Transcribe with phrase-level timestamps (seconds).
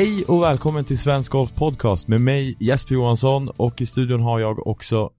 [0.00, 4.40] Hej och välkommen till Svensk Golf Podcast med mig Jesper Johansson och i studion har
[4.40, 5.10] jag också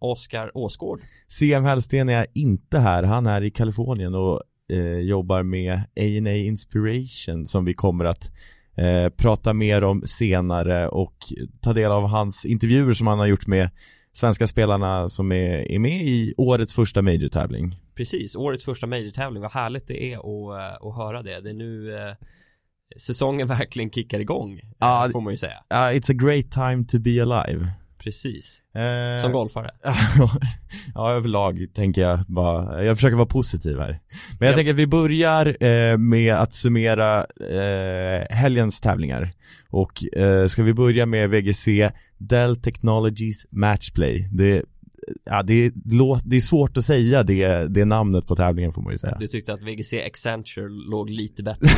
[0.00, 1.00] Oskar Åsgård.
[1.28, 4.40] CM Hellsten är inte här, han är i Kalifornien och
[4.72, 8.30] eh, jobbar med A&A Inspiration som vi kommer att
[8.76, 11.16] eh, prata mer om senare och
[11.60, 13.70] ta del av hans intervjuer som han har gjort med
[14.12, 17.76] svenska spelarna som är, är med i årets första major-tävling.
[17.94, 21.40] Precis, årets första major-tävling, vad härligt det är att, eh, att höra det.
[21.40, 22.14] Det är nu eh,
[23.00, 25.52] säsongen verkligen kickar igång, Ja, får man ju säga.
[25.72, 27.68] Uh, it's a great time to be alive.
[27.98, 29.70] Precis, Eh, som golfare.
[30.94, 34.00] ja, överlag tänker jag bara, jag försöker vara positiv här.
[34.38, 34.56] Men jag Ja.
[34.56, 37.18] tänker att vi börjar eh, med att summera
[37.50, 39.32] eh, helgens tävlingar.
[39.70, 41.68] Och eh, ska vi börja med VGC
[42.18, 44.28] Dell Technologies Matchplay.
[44.32, 44.62] Det,
[45.24, 45.72] ja, det,
[46.24, 49.16] det är svårt att säga det, det namnet på tävlingen får man ju säga.
[49.20, 51.68] Du tyckte att VGC Accenture låg lite bättre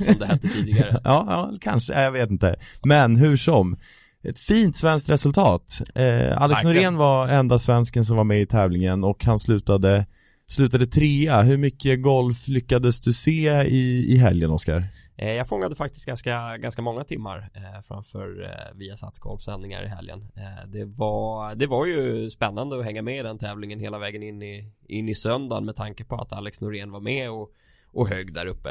[0.00, 1.00] som det hette tidigare.
[1.04, 2.56] Ja, ja, kanske, jag vet inte.
[2.82, 3.76] Men hur som,
[4.22, 5.80] ett fint svenskt resultat.
[5.94, 6.64] Eh, Alex Verkligen.
[6.64, 10.06] Norén var enda svensken som var med i tävlingen och han slutade,
[10.52, 11.42] slutade trea.
[11.42, 14.84] Hur mycket golf lyckades du se i, i helgen, Oskar?
[15.16, 20.26] Eh, jag fångade faktiskt ganska, ganska många timmar eh, framför eh, Viasats golfsändningar i helgen.
[20.36, 24.22] Eh, det, var, det var ju spännande att hänga med i den tävlingen hela vägen
[24.22, 27.50] in i, in i söndagen med tanke på att Alex Norén var med och,
[27.92, 28.70] och högg där uppe.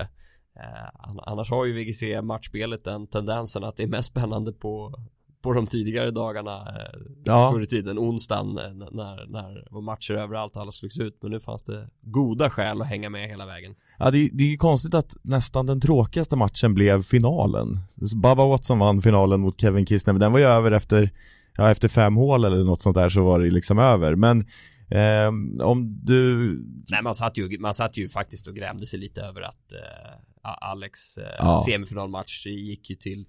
[0.59, 0.89] Eh,
[1.23, 4.93] annars har ju VGC matchspelet den tendensen att det är mest spännande på
[5.43, 7.51] på de tidigare dagarna eh, Ja.
[7.53, 11.17] förr i tiden, onsdagen eh, när, när det var matcher överallt och alla slogs ut
[11.21, 13.75] men nu fanns det goda skäl att hänga med hela vägen.
[13.99, 17.77] Ja, det, det är ju konstigt att nästan den tråkigaste matchen blev finalen.
[18.23, 21.11] Bubba Watson vann finalen mot Kevin Kisner, men den var ju över efter,
[21.57, 24.15] ja, efter fem hål eller något sånt där så var det liksom över.
[24.15, 24.45] Men
[24.89, 26.49] ehm, om du
[26.89, 30.11] Nej man satt ju, man satt ju faktiskt och grämde sig lite över att eh,
[30.71, 31.63] Alex eh, Ja.
[31.69, 33.25] semifinalmatch gick ju till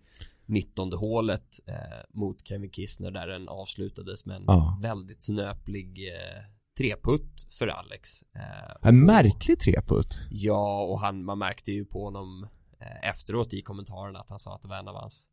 [0.50, 1.74] 19 hålet eh,
[2.14, 4.78] mot Kevin Kistner där den avslutades med en Ja.
[4.82, 6.44] väldigt snöplig eh,
[6.78, 8.22] treputt för Alex.
[8.22, 10.18] Eh, En och- märklig treputt.
[10.30, 12.48] Ja, och han, man märkte ju på honom
[12.80, 15.28] eh, efteråt i kommentarerna att han sa att det var en av hans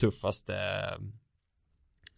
[0.00, 0.54] tuffaste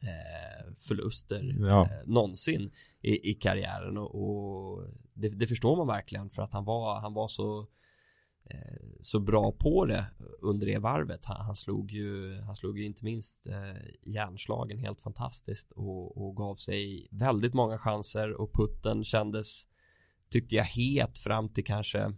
[0.03, 1.83] eh, förluster Ja.
[1.85, 2.71] eh, någonsin
[3.03, 7.15] i, i karriären och, och det, det förstår man verkligen för att han var, han
[7.15, 7.67] var så
[9.01, 10.05] så bra på det
[10.43, 11.25] under det varvet.
[11.25, 16.37] Han, han slog ju, han slog ju inte minst eh, järnslagen helt fantastiskt och, och
[16.37, 19.63] gav sig väldigt många chanser och putten kändes
[20.31, 22.13] tyckte jag het fram till kanske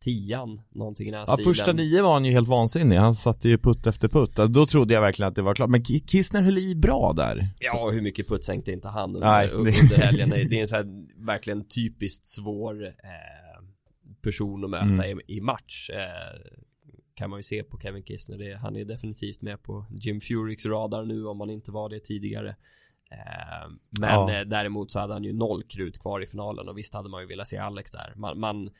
[0.00, 1.54] tian, någonting i den här Ja, stilen.
[1.54, 2.96] första nio var han ju helt vansinnig.
[2.96, 4.38] Han satte ju putt efter putt.
[4.38, 5.70] Alltså, då trodde jag verkligen att det var klart.
[5.70, 7.48] Men Ki- Kistner höll i bra där.
[7.60, 10.28] Ja, hur mycket putt sänkte inte han under, Nej, det- under helgen?
[10.30, 10.86] Det är en så här
[11.26, 12.90] verkligen typiskt svår eh,
[14.24, 15.20] person att möta Mm.
[15.26, 15.90] i, i match.
[15.90, 16.40] Eh,
[17.14, 18.38] kan man ju se på Kevin Kistner.
[18.38, 22.00] Det, han är definitivt med på Jim Furicks radar nu om han inte var det
[22.00, 22.48] tidigare.
[23.10, 23.68] Eh,
[24.00, 24.32] men Ja.
[24.34, 27.20] eh, däremot så hade han ju noll krut kvar i finalen och visst hade man
[27.22, 28.12] ju velat se Alex där.
[28.16, 28.70] Man, man,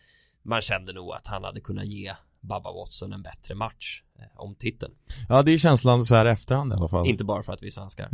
[0.43, 2.13] man kände nog att han hade kunnat ge
[2.49, 4.93] Bubba Watson en bättre match eh, om titeln.
[5.29, 7.07] Ja, det är känslan så här efterhand i alla fall.
[7.07, 8.09] Inte bara för att vi är svenskar.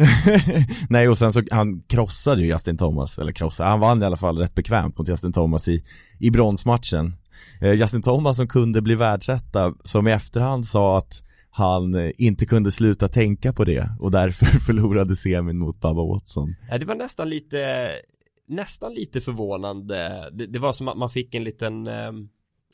[0.91, 4.17] Nej, och sen så, han krossade ju Justin Thomas, eller krossade, han vann i alla
[4.17, 5.85] fall rätt bekvämt mot Justin Thomas i,
[6.19, 7.17] i bronsmatchen.
[7.61, 12.47] Eh, Justin Thomas som kunde bli världsetta, som i efterhand sa att han eh, inte
[12.47, 16.55] kunde sluta tänka på det och därför förlorade semin mot Bubba Watson.
[16.71, 17.91] Ja, det var nästan lite
[18.49, 20.31] nästan lite förvånande.
[20.33, 22.29] Det, det var som att man fick en liten ehm,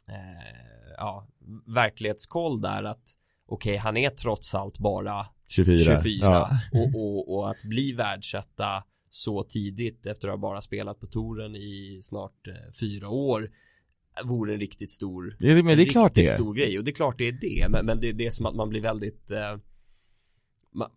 [0.08, 1.26] eh, ja,
[1.66, 5.78] verklighetskoll där att okej, han är trots allt bara 24.
[5.78, 6.50] 24 Ja.
[6.72, 11.56] och, och, och att bli världsetta så tidigt efter att ha bara spelat på touren
[11.56, 13.50] i snart eh, fyra år
[14.24, 16.94] vore en riktigt stor Ja, men det är klart det stor grej och det är
[16.94, 19.58] klart det är det men, men det, det är som att man blir väldigt eh,
[20.72, 20.90] man,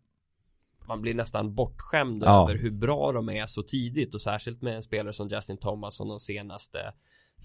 [0.88, 2.44] man blir nästan bortskämd Ja.
[2.44, 5.96] över hur bra de är så tidigt och särskilt med en spelare som Justin Thomas
[5.96, 6.80] som de senaste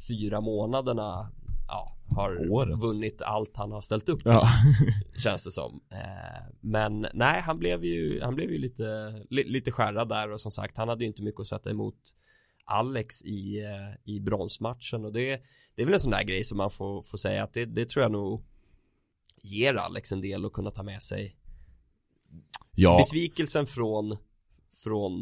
[0.08, 1.32] fyra månaderna
[1.68, 2.78] ja, har Året.
[2.78, 4.48] vunnit allt han har ställt upp Ja.
[5.16, 8.84] känns det som eh, men nej han blev ju han blev ju lite
[9.30, 12.16] li, lite skärrad där och som sagt han hade ju inte mycket att sätta emot
[12.64, 15.42] Alex i, eh, i bronsmatchen och det,
[15.74, 17.88] det är väl en sån där grej som man får, får säga att det, det
[17.88, 18.44] tror jag nog
[19.42, 21.36] ger Alex en del att kunna ta med sig
[22.74, 22.98] ja.
[22.98, 24.16] besvikelsen från
[24.84, 25.12] från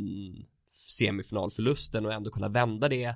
[0.70, 3.14] semifinalförlusten och ändå kunna vända det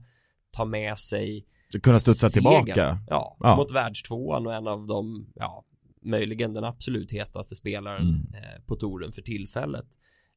[0.51, 1.47] ta med sig
[1.83, 2.99] kunna studsa tillbaka.
[3.09, 3.57] Ja, Ja.
[3.57, 5.65] mot världstvåan och en av de, ja,
[6.03, 8.35] möjligen den absolut hetaste spelaren Mm.
[8.45, 9.87] eh, på touren för tillfället.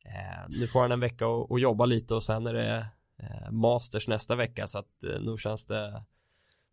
[0.06, 2.88] Eh, nu får han en vecka att att jobba lite och sen är det
[3.24, 6.04] eh, Masters nästa vecka så att eh, nu känns det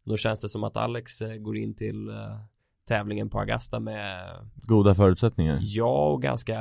[0.05, 2.39] nu känns det som att Alex eh, går in till eh,
[2.89, 4.27] tävlingen på Augusta med
[4.57, 5.59] Goda förutsättningar.
[5.63, 6.59] Ja, och ganska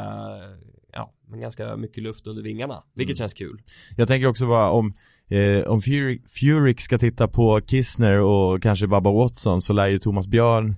[0.95, 3.17] Ja, men ganska mycket luft under vingarna Vilket Mm.
[3.17, 3.61] känns kul
[3.97, 4.93] Jag tänker också bara om
[5.27, 9.99] eh, om Fury, Furyk ska titta på Kissner och kanske Baba Watson så lär ju
[9.99, 10.75] Thomas Björn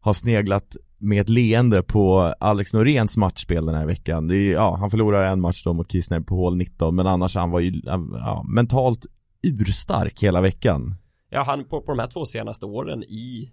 [0.00, 4.28] ha sneglat med ett leende på Alex Noréns matchspel den här veckan.
[4.28, 7.34] Det är, ja, han förlorar en match då mot Kissner på hål 19 men annars
[7.36, 9.06] han var ju ja, mentalt
[9.42, 10.94] urstark hela veckan.
[11.30, 13.50] Ja, han på, på de här två senaste åren i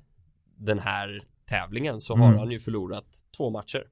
[0.57, 2.25] den här tävlingen så Mm.
[2.27, 3.05] har han ju förlorat
[3.37, 3.83] två matcher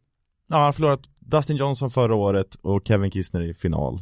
[0.48, 4.00] Ja, han förlorat Dustin Johnson förra året och Kevin Kissner i final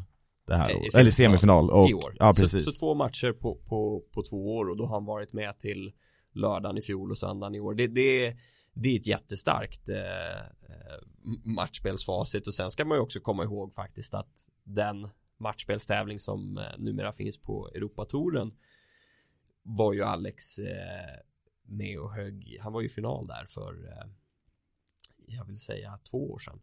[0.47, 0.95] det här året.
[0.95, 2.15] Eller semifinal och, i år.
[2.19, 2.65] ja så, precis.
[2.65, 5.91] så två matcher på, på, på två år och då har han varit med till
[6.33, 7.73] lördagen i fjol och söndagen i år.
[7.73, 8.35] Det, det,
[8.73, 10.99] det är ett jättestarkt eh, eh,
[11.43, 15.09] matchspelsfacit och sen ska man ju också komma ihåg faktiskt att den
[15.39, 18.51] matchspelstävling som eh, numera finns på Europatouren
[19.63, 21.19] var ju Alex eh,
[21.67, 24.09] med och högg, han var ju final där för eh,
[25.27, 26.59] jag vill säga två år sedan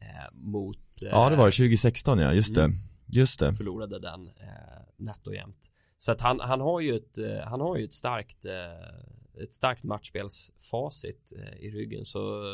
[0.00, 2.64] eh, mot eh, Ja det var det, 2016 ja, just det.
[2.64, 2.76] Mm.
[3.12, 3.54] Just det.
[3.54, 5.70] förlorade den eh, nätt och jämnt.
[5.98, 9.52] Så att han, han har ju ett, eh, han har ju ett starkt, eh, ett
[9.52, 12.44] starkt matchspelsfacit eh, i ryggen så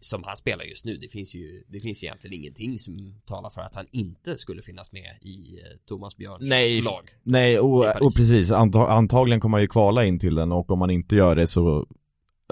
[0.00, 3.60] som han spelar just nu, det finns ju, det finns egentligen ingenting som talar för
[3.60, 7.10] att han inte skulle finnas med i eh, Thomas Björns Nej, lag.
[7.22, 10.78] Nej, och, och precis, anta, antagligen kommer han ju kvala in till den och om
[10.78, 11.86] man inte gör det så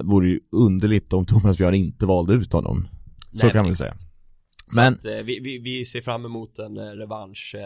[0.03, 2.89] vore ju underligt om Thomas Björn inte valde ut honom.
[3.33, 3.95] Så Nej, kan men man säga.
[4.67, 7.63] Så Men- att, eh, vi, vi, vi ser fram emot en eh, revansch eh,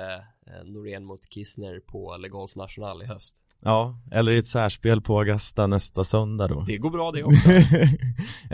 [0.57, 3.37] eh, Norén mot Kissner på Le Golf National i höst.
[3.65, 6.65] Ja, eller i ett särspel på Augusta nästa söndag då.
[6.67, 7.51] Det går bra det också.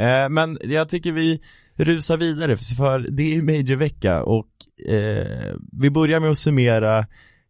[0.01, 1.41] eh, men jag tycker vi
[1.77, 4.49] rusar vidare för det är majorvecka och
[4.89, 6.99] eh, vi börjar med att summera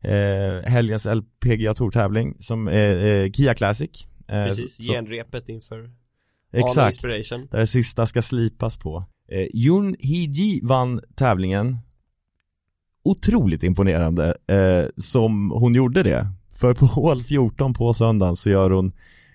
[0.05, 4.07] eh, helgens LPGA Tour-tävling som är eh, Kia Classic.
[4.27, 5.91] Precis, så- genrepet inför
[6.53, 6.95] Exakt.
[6.95, 7.49] Inspiration.
[7.51, 9.05] där det sista ska slipas på.
[9.29, 11.79] Eh, Jun Hee-ji vann tävlingen
[13.05, 16.27] otroligt imponerande eh, som hon gjorde det.
[16.55, 18.93] För på hål 14 på söndagen så gör hon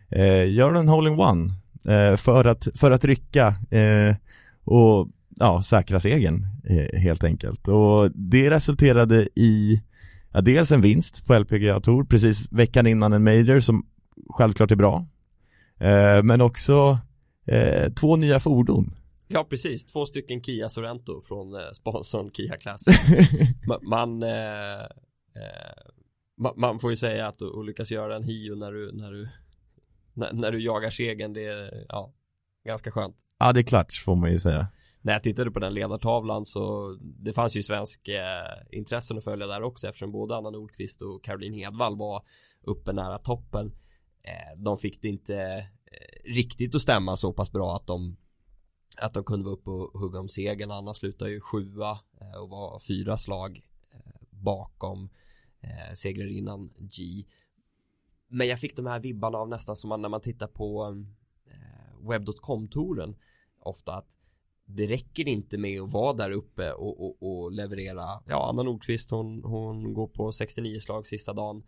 [0.09, 1.49] eh, gör en hole-in-one
[1.85, 4.15] eh, för, att, för att rycka eh,
[4.63, 7.67] och ja, säkra segern eh, helt enkelt.
[7.67, 9.81] Och det resulterade i
[10.31, 13.85] ja, dels en vinst på LPGA Tour precis veckan innan en major som
[14.29, 15.05] självklart är bra.
[15.83, 16.97] Eh, men också
[17.45, 18.93] eh, två nya fordon.
[19.27, 19.85] Ja, precis.
[19.85, 22.95] Två stycken Kia Sorento från eh, sponsorn Kia Classic.
[23.67, 25.73] Ma- man, eh, eh,
[26.41, 29.29] ma- man får ju säga att att lyckas göra en Hio när du, när du,
[30.13, 32.13] när, när du jagar segern, det är, ja,
[32.67, 33.15] ganska skönt.
[33.39, 34.67] Ja, det är klatsch får man ju säga.
[35.01, 39.47] När jag tittade på den ledartavlan så det fanns ju svensk eh, intressen att följa
[39.47, 42.23] där också eftersom både Anna Nordqvist och Caroline Hedvall var
[42.65, 43.71] uppe nära toppen.
[44.23, 45.35] Eh, de fick det inte
[45.85, 48.17] eh, riktigt att stämma så pass bra att de
[48.97, 50.71] att de kunde vara uppe och hugga om segern.
[50.71, 53.61] Anna slutade ju sjua eh, och var fyra slag
[54.29, 55.09] bakom
[55.95, 57.03] segrarinnan G.
[58.27, 60.95] Men jag fick de här vibbarna av nästan som man, när man tittar på
[62.09, 63.15] webb.com-touren
[63.59, 64.17] ofta att
[64.65, 69.11] det räcker inte med att vara där uppe och, och, och leverera ja, Anna Nordqvist
[69.11, 71.63] hon, hon går på 69 slag sista dagen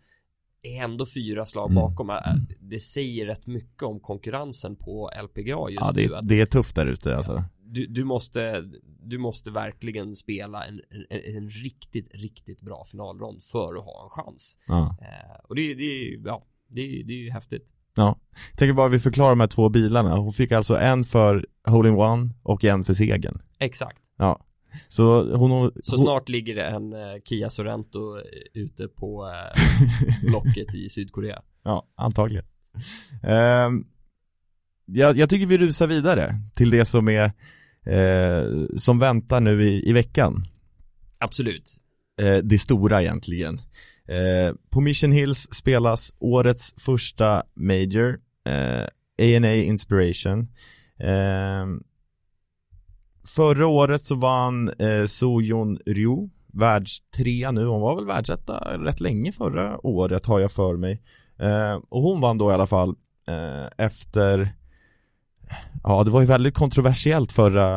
[0.66, 1.74] är ändå fyra slag Mm.
[1.74, 2.16] bakom Äh,
[2.60, 6.46] det säger rätt mycket om konkurrensen på LPGA just Ja, nu det, att det är
[6.46, 7.44] tufft där ute alltså.
[7.64, 8.64] du, du måste
[9.02, 10.80] du måste verkligen spela en,
[11.10, 14.96] en, en riktigt, riktigt bra finalrond för att ha en chans Ja.
[15.00, 18.18] eh, och det, det, ja, det, det är ju häftigt ja.
[18.56, 20.16] Tänker bara vi förklarar de här två bilarna.
[20.16, 23.38] Hon fick alltså en för hole-in-one och en för segern.
[23.58, 24.45] exakt Ja.
[24.88, 25.72] Så hon...
[25.82, 28.22] så hon, snart ligger det en eh, Kia Sorento eh,
[28.62, 29.62] ute på eh,
[30.30, 32.44] blocket i Sydkorea Ja, antagligen.
[33.22, 33.84] Ehm,
[34.84, 37.24] jag, jag tycker vi rusar vidare till det som är
[37.86, 40.44] eh, som väntar nu i, i veckan.
[41.18, 41.70] absolut
[42.20, 43.60] eh, det stora egentligen.
[44.08, 48.84] Eh, på Mission Hills spelas årets första Major, eh,
[49.18, 50.48] A&A Inspiration.
[53.26, 59.32] Förra året så vann eh, Sojon Ryu, världstrea nu, hon var väl världsetta rätt länge
[59.32, 61.02] förra året har jag för mig.
[61.38, 62.94] Eh, och hon vann då i alla fall
[63.28, 64.48] eh, efter,
[65.82, 67.76] ja det var ju väldigt kontroversiellt förra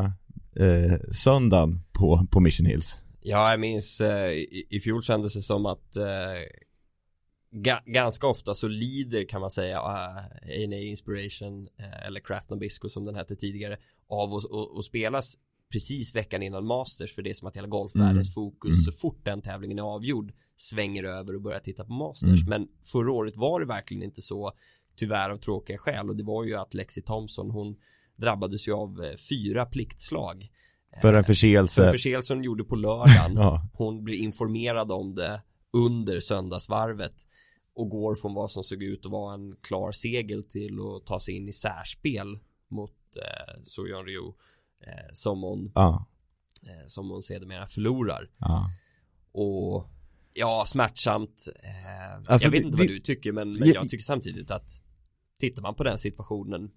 [0.56, 2.98] eh, söndagen på, på Mission Hills.
[3.22, 6.04] Ja, jag minns eh, i, i fjol kändes det som att eh,
[7.52, 10.18] ga, ganska ofta så lider kan man säga eh, uh,
[10.66, 13.78] A&A Inspiration eh, eller Craft Nabisco som den hette tidigare
[14.10, 15.36] av att och, och spelas
[15.72, 18.84] precis veckan innan Masters för det är som att hela golfvärldens fokus Mm.
[18.84, 22.50] så fort den tävlingen är avgjord svänger över och börjar titta på Masters Mm.
[22.50, 24.52] men förra året var det verkligen inte så
[24.96, 27.76] tyvärr av tråkiga skäl och det var ju att Lexi Thompson hon
[28.16, 30.48] drabbades ju av eh, fyra pliktslag
[31.02, 31.82] För en förseelse.
[31.82, 33.68] för förseelsen hon gjorde på lördagen Ja.
[33.74, 35.42] hon blir informerad om det
[35.74, 37.16] under söndagsvarvet
[37.76, 41.20] och går från vad som såg ut att vara en klar segel till att ta
[41.20, 42.40] sig in i särspel
[42.70, 44.28] mot eh, Soyeon Ryu
[44.88, 46.06] eh, som hon Ja.
[46.64, 48.70] eh, som hon sedermera förlorar ja.
[49.32, 49.90] och
[50.34, 53.74] ja smärtsamt eh, Alltså, jag vet det- inte vad det- du tycker men, men Ja,
[53.76, 54.70] jag tycker samtidigt att
[55.40, 56.72] tittar man på den situationen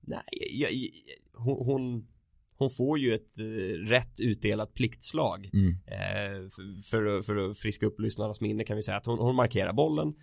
[0.00, 0.90] nej jag, jag,
[1.36, 2.08] hon, hon
[2.56, 5.68] hon får ju ett eh, rätt utdelat pliktslag Mm.
[5.86, 9.18] Eh, för, för, att- för att friska upp lyssnarnas minne kan vi säga att hon,
[9.18, 10.14] hon markerar bollen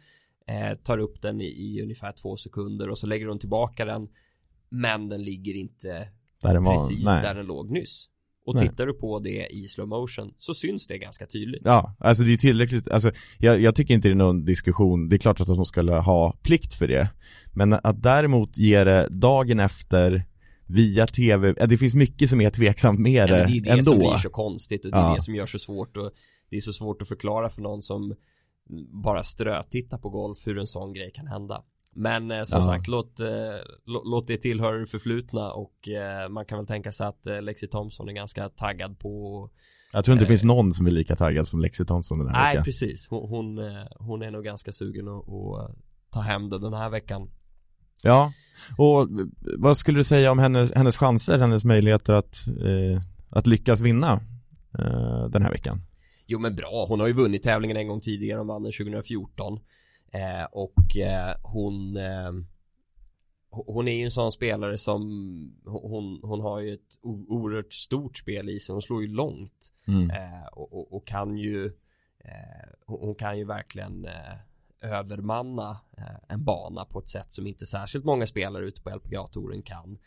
[0.48, 4.10] eh, tar upp den i, i ungefär två sekunder och så lägger hon tillbaka den
[4.72, 6.08] men den ligger inte
[6.42, 7.22] Där var, precis nej.
[7.22, 8.08] där den låg nyss
[8.46, 8.68] och Nej.
[8.70, 12.34] tittar du på det i slow motion så syns det ganska tydligt Ja, alltså det
[12.34, 15.48] är tillräckligt, alltså jag, jag tycker inte det är någon diskussion, det är klart att
[15.48, 17.10] de skulle ha plikt för det
[17.54, 20.24] Men att däremot ge det dagen efter
[20.68, 23.84] via tv, det finns mycket som är tveksamt med det, men det är det ändå
[23.84, 25.16] som blir så konstigt och det är Ja.
[25.16, 26.12] det som gör så svårt och
[26.50, 28.16] det är så svårt att förklara för någon som
[29.04, 31.64] bara strötittar på golf hur en sån grej kan hända.
[31.96, 32.64] Men eh, som Ja.
[32.66, 33.26] sagt, låt, eh,
[33.88, 37.42] lå- låt det tillhöra det förflutna och eh, man kan väl tänka sig att eh,
[37.42, 39.50] Lexi Thompson är ganska taggad på
[39.94, 40.30] Jag tror inte det Eh.
[40.30, 42.64] finns någon som är lika taggad som Lexi Thompson den här Nej veckan.
[42.64, 45.76] precis, hon, hon, eh, hon är nog ganska sugen att, att
[46.12, 47.30] ta hem det den här veckan.
[48.04, 48.32] Ja,
[48.78, 49.08] och
[49.58, 54.12] vad skulle du säga om hennes, hennes chanser, hennes möjligheter att, eh, att lyckas vinna
[54.80, 55.82] eh, den här veckan?
[56.28, 59.60] Jo men bra, hon har ju vunnit tävlingen en gång tidigare, hon vann den 2014
[60.14, 62.32] eh, Och eh, hon eh,
[63.54, 65.02] Hon är ju en sån spelare som
[65.66, 69.74] Hon, hon har ju ett oerhört stort spel i sig, hon slår ju långt.
[69.88, 70.10] Mm.
[70.10, 71.66] eh, och, och, och kan ju
[72.20, 74.38] eh, hon kan ju verkligen eh,
[74.82, 75.80] övermanna
[76.30, 79.98] en bana på ett sätt som inte särskilt många spelare ute på LPGA-touren kan.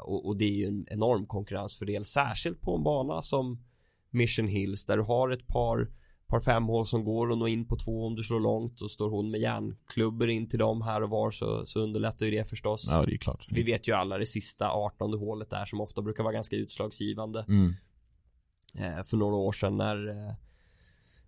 [0.00, 3.64] Och, och det är ju en enorm konkurrensfördel särskilt på en bana som
[4.10, 5.88] Mission Hills där du har ett par
[6.30, 9.10] par femhål som går att nå in på två om du slår långt och står
[9.10, 12.88] hon med järnklubbor in till dem här och var så, så underlättar ju det förstås
[12.90, 16.02] Ja, det är klart vi vet ju alla det sista 18 hålet där som ofta
[16.02, 17.74] brukar vara ganska utslagsgivande mm.
[18.78, 20.34] eh, för några år sedan när eh,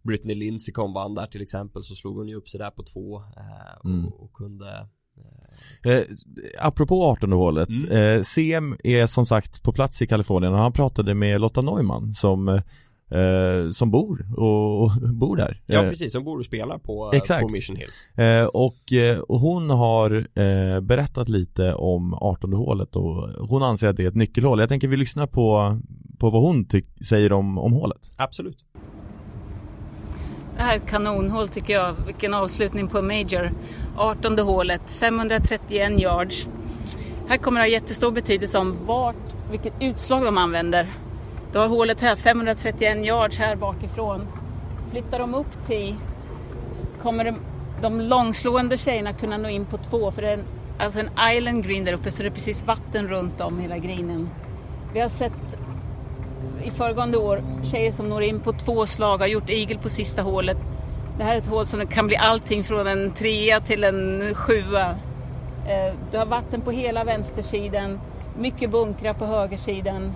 [0.02, 2.82] Britney Lindsey kom vann där till exempel så slog hon ju upp sig där på
[2.82, 4.06] två eh, och, Mm.
[4.06, 4.88] och kunde
[5.84, 6.02] Eh,
[6.60, 7.90] apropå 18 hålet, Mm.
[7.90, 12.14] eh, CM är som sagt på plats i Kalifornien och han pratade med Lotta Neumann
[12.14, 12.60] som,
[13.14, 15.60] eh, som bor och, och bor där.
[15.66, 17.42] Ja Eh, precis, som bor och spelar på, exakt.
[17.42, 22.96] på Mission Hills Eh, och, eh, och hon har eh, berättat lite om 18 hålet
[22.96, 24.60] och hon anser att det är ett nyckelhål.
[24.60, 25.78] Jag tänker vi lyssnar på,
[26.18, 26.66] på vad hon
[27.08, 28.10] säger om, om hålet.
[28.16, 28.58] Absolut
[30.56, 31.94] Det här är ett kanonhål tycker jag.
[32.06, 33.52] Vilken avslutning på Major.
[33.96, 36.46] 18 hålet, 531 yards.
[37.28, 39.16] Här kommer det ha jättestor betydelse om vart,
[39.50, 40.88] vilket utslag de använder.
[41.52, 44.28] Du har hålet här, 531 yards här bakifrån.
[44.90, 45.96] Flyttar de upp till
[47.02, 47.34] kommer de,
[47.82, 50.44] de långslående tjejerna kunna nå in på två för det är en,
[50.78, 54.28] alltså en island green där uppe så det är precis vatten runt om hela greenen.
[54.94, 55.32] Vi har sett
[56.64, 60.22] i föregående år tjejer som når in på två slag har gjort eagle på sista
[60.22, 60.56] hålet.
[61.18, 64.90] Det här är ett hål som kan bli allting från en trea till en sjua.
[65.68, 68.00] Eh, du har vatten på hela vänstersidan,
[68.38, 70.12] mycket bunkrar på högersidan,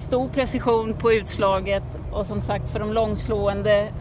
[0.00, 3.92] stor precision på utslaget och som sagt för de långslående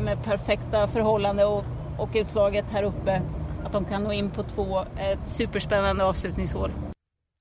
[0.00, 1.64] med perfekta förhållanden och,
[1.98, 3.22] och utslaget här uppe
[3.64, 4.78] att de kan nå in på två.
[4.98, 6.70] Ett superspännande avslutningshål.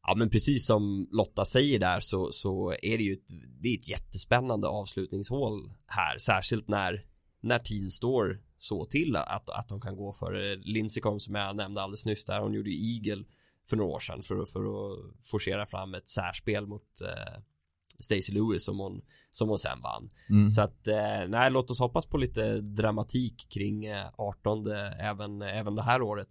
[0.07, 3.27] Ja men precis som Lotta säger där så, så är det ju ett,
[3.61, 7.05] det är ett jättespännande avslutningshål här särskilt när
[7.41, 11.35] när team står så till att, att de kan gå för eh, Lindsey kom som
[11.35, 13.23] jag nämnde alldeles nyss där hon gjorde ju Eagle
[13.69, 17.41] för några år sedan för, att- för att forcera fram ett särspel mot eh,
[17.99, 20.49] Stacey Lewis som hon, som hon sen vann Mm.
[20.49, 24.65] så att eh, nej låt oss hoppas på lite dramatik kring eh, 18
[24.99, 26.27] även, även det här året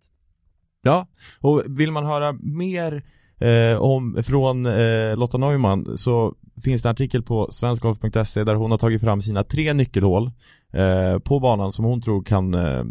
[0.83, 1.07] Ja,
[1.41, 3.05] och vill man höra mer
[3.39, 8.71] eh, om, från eh, Lotta Neumann så finns det en artikel på svenskgolf.se där hon
[8.71, 10.31] har tagit fram sina tre nyckelhål
[10.73, 12.85] eh, på banan som hon tror kan eh,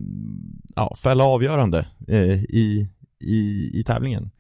[0.76, 2.90] ja, fälla avgörande eh, i,
[3.26, 4.32] i, i tävlingen.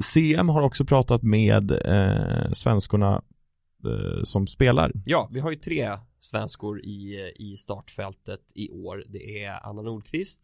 [0.00, 3.22] CM har också pratat med eh, svenskorna
[3.84, 4.92] eh, som spelar.
[5.04, 9.04] Ja, vi har ju tre svenskor i, i startfältet i år.
[9.08, 10.42] Det är Anna Nordqvist,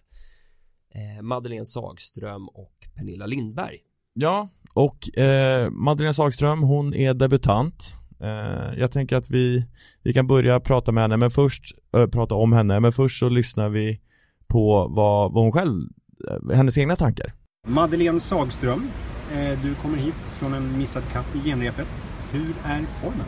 [0.94, 3.76] eh, Madeleine Sagström och Pernilla Lindberg.
[4.14, 7.94] Ja, och eh, Madeleine Sagström, hon är debutant.
[8.20, 9.64] Eh, jag tänker att vi,
[10.02, 13.28] vi kan börja prata med henne, men först, eh, prata om henne, men först så
[13.28, 14.00] lyssnar vi
[14.46, 15.88] på vad, vad hon själv
[16.28, 17.34] eh, hennes egna tankar.
[17.66, 18.90] Madeleine Sagström,
[19.32, 21.88] Eh, du kommer hit från en missad katt i genrepet.
[22.32, 23.26] Hur är formen?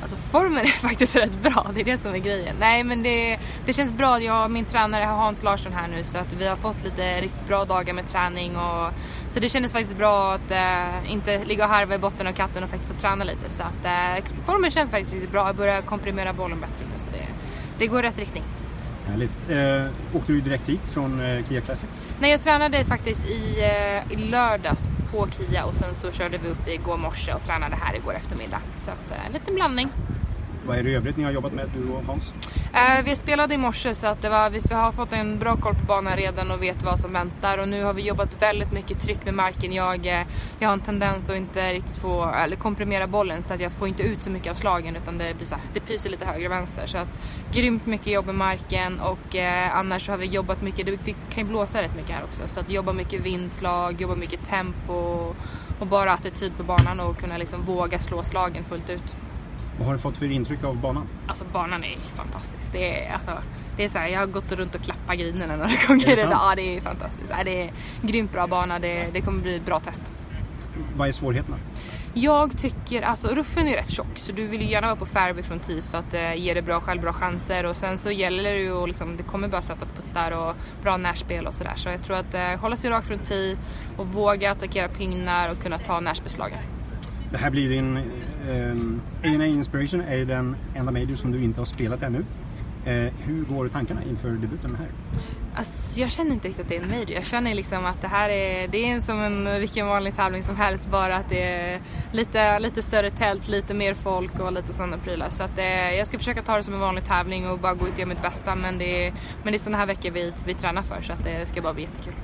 [0.00, 2.56] Alltså formen är faktiskt rätt bra, det är det som är grejen.
[2.60, 6.18] Nej men det, det känns bra, jag och min tränare Hans Larsson här nu så
[6.18, 8.92] att vi har fått lite riktigt bra dagar med träning och
[9.30, 12.62] så det kändes faktiskt bra att äh, inte ligga och harva i botten av katten
[12.62, 13.84] och faktiskt få träna lite så att
[14.18, 17.26] äh, formen känns faktiskt riktigt bra, jag börjar komprimera bollen bättre nu så det,
[17.78, 18.44] det går i rätt riktning.
[19.08, 19.30] Härligt.
[19.50, 21.88] Eh, åkte du direkt hit från eh, Kia Classic?
[22.20, 26.48] Nej, jag tränade faktiskt i, eh, i lördags på Kia och sen så körde vi
[26.48, 28.60] upp igår morse och tränade här igår eftermiddag.
[28.76, 29.88] Så att, eh, en liten blandning.
[30.66, 32.32] Vad är det i övrigt ni har jobbat med, du och Hans?
[32.72, 35.74] Eh, vi spelade i morse så att det var, vi har fått en bra koll
[35.74, 37.58] på banan redan och vet vad som väntar.
[37.58, 39.72] Och nu har vi jobbat väldigt mycket tryck med marken.
[39.72, 40.26] Jag, eh,
[40.58, 43.88] jag har en tendens att inte riktigt få, eller komprimera bollen så att jag får
[43.88, 46.46] inte ut så mycket av slagen utan det blir så här, det pyser lite höger
[46.46, 46.86] och vänster.
[46.86, 47.08] Så att
[47.52, 51.14] grymt mycket jobb med marken och eh, annars så har vi jobbat mycket, det, det
[51.30, 52.42] kan ju blåsa rätt mycket här också.
[52.46, 54.92] Så att jobba mycket vindslag, jobba mycket tempo
[55.78, 59.16] och bara attityd på banan och kunna liksom våga slå slagen fullt ut.
[59.78, 61.08] Vad har du fått för intryck av banan?
[61.26, 62.72] Alltså banan är fantastisk.
[62.72, 63.32] Det är, alltså,
[63.76, 66.30] det är så här, jag har gått runt och klappat grinerna några gånger idag.
[66.32, 67.32] Ja, det är fantastiskt.
[67.44, 68.78] Det är grymt bra bana.
[68.78, 70.02] Det, det kommer bli ett bra test.
[70.96, 71.56] Vad är svårigheterna?
[72.14, 75.42] Jag tycker, alltså ruffen är rätt tjock så du vill ju gärna vara på fairway
[75.42, 78.52] från tee för att eh, ge dig bra själv, bra chanser och sen så gäller
[78.54, 81.72] det ju att liksom, det kommer bara sättas puttar och bra närspel och sådär.
[81.76, 83.56] Så jag tror att eh, hålla sig rakt från tee
[83.96, 86.58] och våga attackera pinnar och kunna ta närspelslagen.
[87.30, 88.02] Det här blir din
[88.48, 92.24] Ehm, A&A Inspiration är den enda major som du inte har spelat ännu.
[92.84, 94.88] Eh, hur går tankarna inför debuten här?
[95.54, 97.10] Alltså, jag känner inte riktigt att det är en major.
[97.10, 100.56] Jag känner liksom att det här är, det är som en vilken vanlig tävling som
[100.56, 101.80] helst bara att det är
[102.12, 105.30] lite, lite större tält, lite mer folk och lite sådana prylar.
[105.30, 107.86] Så att eh, jag ska försöka ta det som en vanlig tävling och bara gå
[107.86, 110.32] ut och göra mitt bästa men det är, men det är sådana här veckor vi,
[110.44, 112.14] vi tränar för så att det ska bara bli jättekul.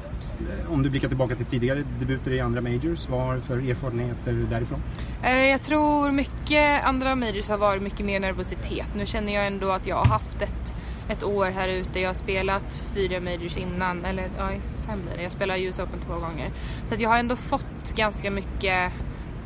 [0.69, 4.33] Om du blickar tillbaka till tidigare debuter i andra majors, vad har du för erfarenheter
[4.51, 4.83] därifrån?
[5.23, 8.89] Eh, jag tror mycket andra majors har varit mycket mer nervositet.
[8.97, 10.75] Nu känner jag ändå att jag har haft ett,
[11.09, 12.01] ett år här ute.
[12.01, 14.51] Jag har spelat fyra majors innan, eller ja,
[14.87, 15.23] fem blir det.
[15.23, 16.51] Jag spelade US Open två gånger.
[16.85, 18.93] Så att jag har ändå fått ganska mycket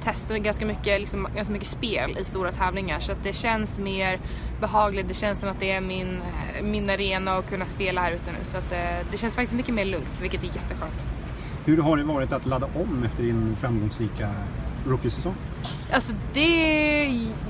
[0.09, 3.79] test och ganska mycket, liksom, ganska mycket spel i stora tävlingar så att det känns
[3.79, 4.19] mer
[4.61, 5.09] behagligt.
[5.09, 6.21] Det känns som att det är min,
[6.63, 9.75] min arena att kunna spela här ute nu så att det, det känns faktiskt mycket
[9.75, 11.05] mer lugnt vilket är jätteskönt.
[11.65, 14.31] Hur har det varit att ladda om efter din framgångsrika
[14.87, 15.35] rookie-säsong?
[15.93, 16.45] Alltså det,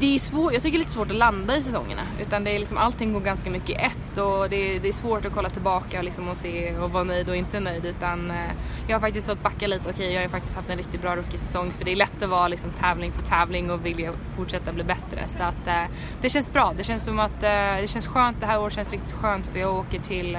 [0.01, 2.03] det är svårt, jag tycker det är lite svårt att landa i säsongerna.
[2.21, 5.25] Utan det är liksom, allting går ganska mycket i ett och det, det är svårt
[5.25, 7.87] att kolla tillbaka och, liksom och se och vara nöjd och inte nöjd.
[7.87, 8.51] Utan eh,
[8.89, 9.91] jag har faktiskt fått backa lite.
[9.91, 12.49] Okej, jag har faktiskt haft en riktigt bra rookie-säsong för det är lätt att vara
[12.49, 15.29] liksom tävling för tävling och vilja fortsätta bli bättre.
[15.29, 15.83] Så att eh,
[16.23, 16.75] det känns bra.
[16.77, 18.41] Det känns som att eh, det känns skönt.
[18.41, 20.39] Det här året känns riktigt skönt för jag åker till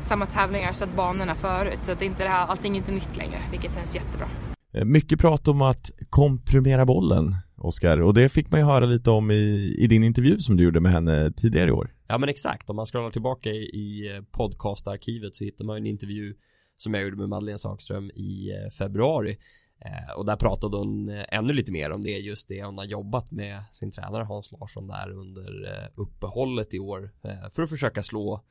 [0.00, 1.78] samma tävlingar sett banorna förut.
[1.80, 4.26] Så att det inte det här, allting är inte nytt längre, vilket känns jättebra.
[4.72, 9.10] Eh, mycket prat om att komprimera bollen, Oskar, och det fick man ju höra lite
[9.10, 11.94] om i, i din intervju som du gjorde med henne tidigare i år.
[12.08, 15.86] Ja men exakt, om man scrollar tillbaka i, i eh, podcastarkivet så hittar man en
[15.86, 16.34] intervju
[16.76, 19.38] som jag gjorde med Madeleine Sagström i eh, februari
[19.84, 23.30] eh, och där pratade hon ännu lite mer om det just det hon har jobbat
[23.30, 25.50] med sin tränare Hans Larsson där under
[25.94, 27.10] uppehållet i år
[27.54, 28.44] för att försöka slå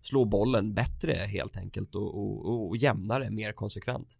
[0.00, 4.18] slå bollen bättre helt enkelt och, och, och jämnare, mer konsekvent.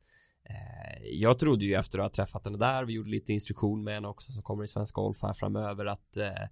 [0.50, 3.94] Eh, jag trodde ju efter att ha träffat henne där, vi gjorde lite instruktion med
[3.94, 6.48] henne också som kommer i Svenska Golf här framöver att eh,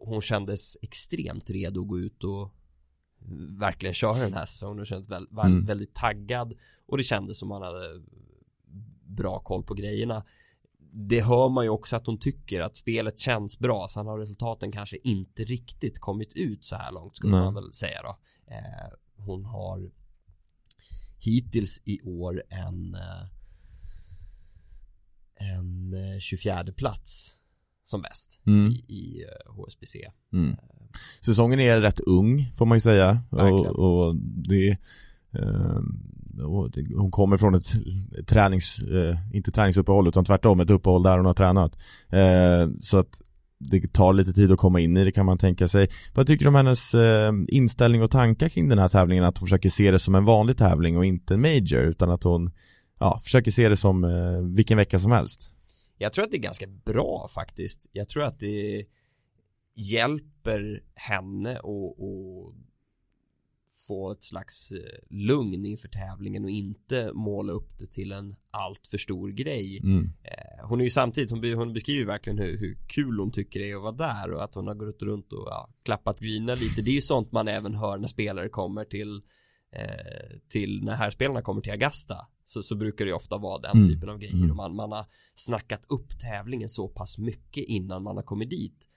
[0.00, 2.54] hon kändes extremt redo att gå ut och
[3.58, 5.64] verkligen köra den här säsongen och kändes väldigt, mm.
[5.64, 6.54] väldigt taggad
[6.86, 8.02] och det kändes som man hade
[9.06, 10.24] bra koll på grejerna
[10.94, 14.72] det hör man ju också att hon tycker att spelet känns bra sen har resultaten
[14.72, 17.44] kanske inte riktigt kommit ut så här långt skulle Nej.
[17.44, 18.16] man väl säga då
[18.54, 19.90] eh, hon har
[21.24, 23.26] hittills i år en eh,
[25.42, 27.32] en 24 eh, plats
[27.84, 28.72] som bäst mm.
[28.72, 29.96] i, i HSBC.
[29.96, 30.56] Eh, mm.
[31.24, 34.16] Säsongen är rätt ung får man ju säga och, och,
[34.48, 34.70] det
[35.32, 35.80] eh,
[36.96, 37.72] hon kommer från ett
[38.26, 41.78] tränings, eh, inte träningsuppehåll utan tvärtom ett uppehåll där hon har tränat.
[42.08, 43.22] Eh, så att
[43.70, 45.88] det tar lite tid att komma in i det kan man tänka sig.
[46.14, 49.24] Vad tycker du om hennes eh, inställning och tankar kring den här tävlingen?
[49.24, 52.24] Att hon försöker se det som en vanlig tävling och inte en major utan att
[52.24, 52.50] hon
[53.00, 55.50] ja, försöker se det som eh, vilken vecka som helst.
[55.98, 57.90] Jag tror att det är ganska bra faktiskt.
[57.92, 58.84] Jag tror att det
[59.74, 62.54] hjälper henne och, och
[63.88, 64.78] få ett slags eh,
[65.10, 69.80] lugn inför tävlingen och inte måla upp det till en allt för stor grej.
[69.82, 70.04] Mm.
[70.04, 73.76] Eh, hon är ju samtidigt, hon, beskriver verkligen hur, hur kul hon tycker det är
[73.76, 76.82] att vara där och att hon har gått runt och ja, klappat griner lite.
[76.82, 79.22] Det är ju sånt man även hör när spelare kommer till
[79.76, 83.76] eh, till när härspelarna kommer till Augusta så, så brukar det ju ofta vara den
[83.76, 83.88] Mm.
[83.88, 84.50] typen av grejer Mm.
[84.50, 88.88] och man, man har snackat upp tävlingen så pass mycket innan man har kommit dit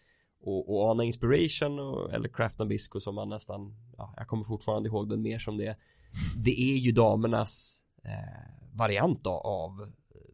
[0.46, 4.90] och, och Ana Inspiration och, eller Craft Nabisco som man nästan ja, jag kommer fortfarande
[4.90, 5.78] ihåg den mer som det.
[6.46, 9.92] Det är ju damernas eh, variant av, av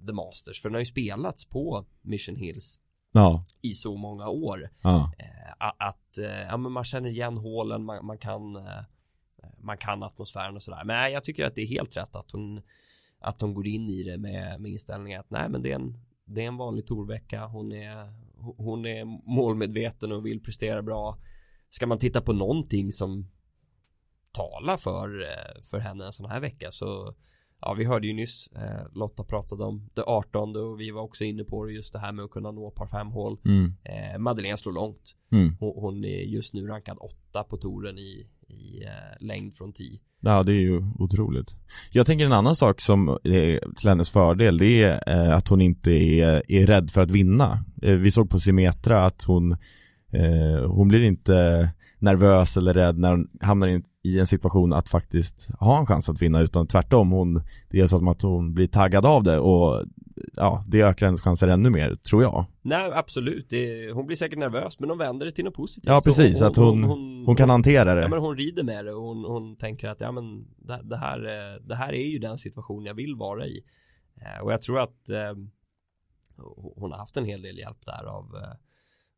[0.08, 2.80] The Masters för den har ju spelats på Mission Hills
[3.13, 4.69] Ja, i så många år.
[4.82, 8.84] Ja, eh, att eh, ja, men man känner igen hålen, man, man kan eh,
[9.58, 10.84] man kan atmosfären och sådär.
[10.86, 12.62] Men jag tycker att det är helt rätt att hon
[13.19, 16.00] att hon går in i det med, med inställningen att nej men det är en
[16.26, 21.17] det är en vanlig torvecka, hon är hon är målmedveten och vill prestera bra.
[21.69, 23.32] Ska man titta på någonting som
[24.32, 27.15] talar för, eh, för henne en sån här vecka så
[27.62, 31.24] Ja vi hörde ju nyss eh, Lotta pratade om det 18 och vi var också
[31.24, 34.19] inne på det just det här med att kunna nå par 5 hål mm, eh,
[34.19, 35.56] Madeleine slår långt mm.
[35.60, 40.00] hon, hon är just nu rankad åtta på touren i, i eh, längd från 10
[40.24, 41.56] Ja, det är ju otroligt.
[41.91, 45.62] Jag tänker en annan sak som är till hennes fördel, det är eh, att hon
[45.62, 47.65] inte är, är rädd för att vinna.
[47.82, 49.52] Eh, Vi såg på Simetra att hon,
[50.12, 51.69] eh, hon blir inte
[52.01, 55.85] nervös eller rädd när hon hamnar i en, i en situation att faktiskt ha en
[55.85, 59.39] chans att vinna, utan tvärtom, hon, det är som att hon blir taggad av det
[59.39, 59.83] och
[60.33, 62.45] ja, det ökar hennes chanser ännu mer, tror jag.
[62.61, 66.01] Nej absolut, det, hon blir säkert nervös men hon vänder det till något positivt Ja,
[66.03, 68.01] precis, Och att hon- Hon kan hantera det.
[68.01, 70.97] Ja men hon rider med det och hon, hon tänker att ja men det, det,
[70.97, 73.59] här, eh, det här är ju den situation jag vill vara i
[74.15, 75.33] Eh, Och jag tror att eh,
[76.75, 78.55] hon har haft en hel del hjälp där av eh,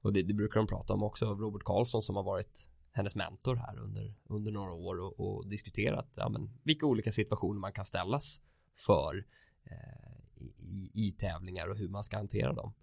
[0.03, 3.15] och det, det brukar de prata om också av Robert Karlsson som har varit hennes
[3.15, 7.73] mentor här under, under några år och, och diskuterat ja, men, vilka olika situationer man
[7.73, 8.41] kan ställas
[8.85, 9.25] för
[9.71, 12.73] eh, i, i tävlingar och hur man ska hantera dem.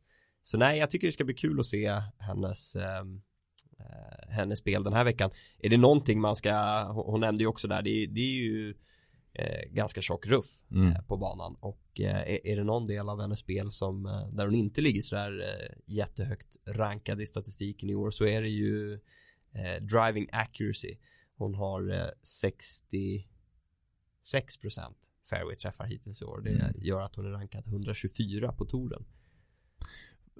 [0.42, 3.22] Så nej, jag tycker det ska bli kul att se hennes ehm,
[3.78, 5.30] eh, hennes spel den här veckan.
[5.58, 8.74] Är det någonting man ska, hon nämnde ju också där, det, det är ju
[9.32, 10.92] eh, ganska tjock ruff Mm.
[10.92, 14.28] eh, på banan och eh, är, är det någon del av hennes spel som eh,
[14.32, 18.48] där hon inte ligger sådär eh, jättehögt rankad i statistiken i år så är det
[18.48, 19.00] ju
[19.54, 20.96] eh, driving accuracy.
[21.36, 23.24] Hon har eh, 66%
[25.30, 26.40] fairway träffar hittills i år.
[26.40, 26.72] Det Mm.
[26.78, 29.04] gör att hon är rankad 124 på touren.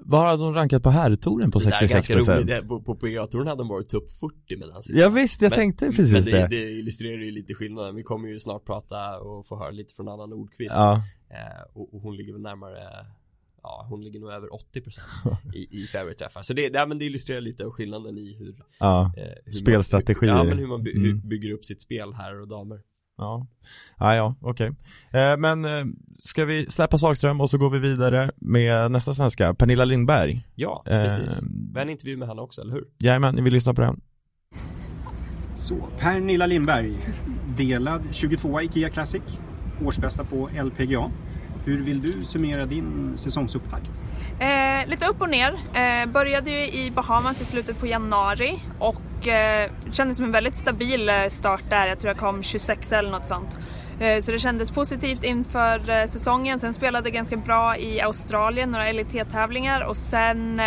[0.03, 1.93] Vad hade hon rankat på herrtouren på Det där är 66%?
[1.95, 2.47] ganska roligt.
[2.47, 5.59] Det- På, på PGA-touren hade hon varit topp 40 med den Ja visst, jag Men-
[5.59, 6.31] tänkte precis Men det.
[6.31, 7.95] det, det illustrerar ju lite skillnaden.
[7.95, 10.75] Vi kommer ju snart prata och få höra lite från Anna Nordqvist.
[10.75, 13.07] Ja, Eh, och, och hon ligger väl närmare
[13.63, 16.43] Ja, hon ligger nog över 80% i, i fairway träffar.
[16.43, 19.13] Så det, det, ja, men det illustrerar lite av skillnaden i hur, ja.
[19.17, 20.35] eh, hur Spelstrategier.
[20.35, 21.29] Man, ja, men hur man by, hur Mm.
[21.29, 22.81] bygger upp sitt spel här och damer.
[23.17, 23.47] Ja,
[23.99, 24.67] ja, ja okej.
[25.13, 25.85] Eh, men eh,
[26.19, 30.47] ska vi släppa Sagström och så går vi vidare med nästa svenska, Pernilla Lindberg.
[30.55, 31.43] Ja, Eh, precis.
[31.73, 32.85] Vi har en intervju med henne också, eller hur?
[32.99, 34.01] Jajamän, ni vill lyssna på den?
[35.57, 36.99] Så, Pernilla Lindberg,
[37.57, 39.23] delad 22 IKEA Classic,
[39.85, 41.11] årsbästa på LPGA.
[41.71, 43.91] Hur vill du summera din säsongsupptakt?
[44.39, 45.53] Eh, lite upp och ner.
[45.75, 50.57] Eh, började ju i Bahamas i slutet på januari och eh, kändes som en väldigt
[50.57, 51.87] stabil eh, start där.
[51.87, 53.59] Jag tror jag kom 26 eller något sånt.
[54.01, 56.59] Eh, så det kändes positivt inför eh, säsongen.
[56.59, 60.61] Sen spelade jag ganska bra i Australien, några LIT-tävlingar och sen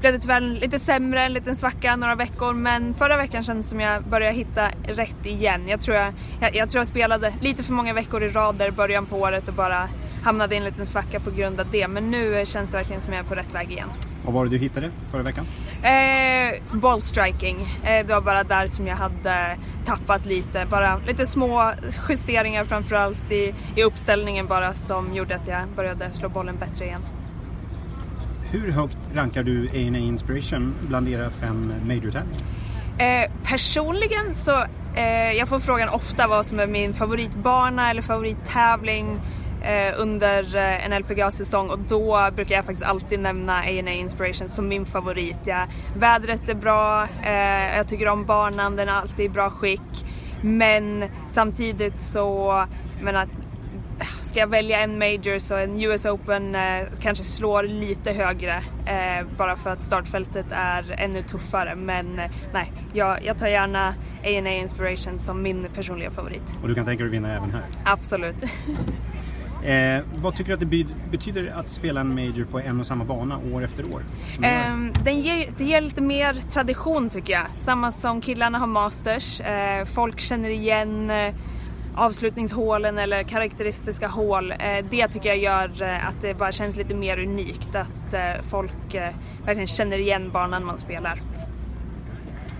[0.00, 3.80] blev det tyvärr lite sämre, en liten svacka några veckor men förra veckan kändes som
[3.80, 5.68] jag började hitta rätt igen.
[5.68, 8.68] Jag tror jag, jag, jag tror jag spelade lite för många veckor i rad där
[8.68, 9.88] i början på året och bara
[10.22, 11.88] hamnade i en liten svacka på grund av det.
[11.88, 13.88] Men nu känns det verkligen som jag är på rätt väg igen.
[14.24, 15.46] Vad var det du hittade förra veckan?
[15.82, 20.66] Eh, ballstriking, eh, det var bara där som jag hade tappat lite.
[20.70, 21.72] Bara lite små
[22.08, 27.02] justeringar framförallt i, i uppställningen bara som gjorde att jag började slå bollen bättre igen.
[28.50, 32.42] Hur högt rankar du A&A Inspiration bland era fem major-tävlingar?
[32.98, 39.20] Eh, personligen så, eh, jag får frågan ofta vad som är min favoritbana eller favorittävling
[39.98, 44.86] under eh, en LPGA-säsong och då brukar jag faktiskt alltid nämna A&A Inspiration som min
[44.86, 45.38] favorit.
[45.44, 50.06] Ja, vädret är bra, eh, jag tycker om banan, den är alltid i bra skick.
[50.42, 53.28] Men samtidigt så, jag menar,
[54.22, 59.26] Ska jag välja en major så en US Open eh, kanske slår lite högre eh,
[59.36, 61.74] bara för att startfältet är ännu tuffare.
[61.74, 63.88] Men eh, nej, jag, jag tar gärna
[64.22, 66.54] A&A Inspiration som min personliga favorit.
[66.62, 67.64] Och du kan tänka dig att vinna även här.
[67.84, 68.36] Absolut.
[69.64, 73.04] Eh, vad tycker du att det betyder att spela en major på en och samma
[73.04, 74.02] bana år efter år?
[74.42, 77.46] Ehm, den ger, det ger lite mer tradition tycker jag.
[77.54, 79.40] Samma som killarna har masters.
[79.40, 81.34] Eh, folk känner igen eh,
[81.94, 84.50] avslutningshålen eller karaktäristiska hål.
[84.52, 87.74] Eh, det tycker jag gör eh, att det bara känns lite mer unikt.
[87.74, 91.18] Att eh, folk eh, verkligen känner igen banan man spelar.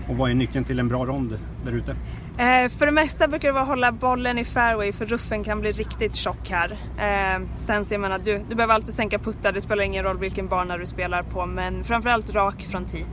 [0.09, 1.95] Och vad är nyckeln till en bra rond där ute?
[2.39, 5.61] Eh, för det mesta brukar det vara att hålla bollen i fairway för ruffen kan
[5.61, 6.71] bli riktigt tjock här.
[6.97, 10.19] Eh, sen så jag menar, du, du behöver alltid sänka puttar, det spelar ingen roll
[10.19, 13.05] vilken bana du spelar på men framförallt rak från tee.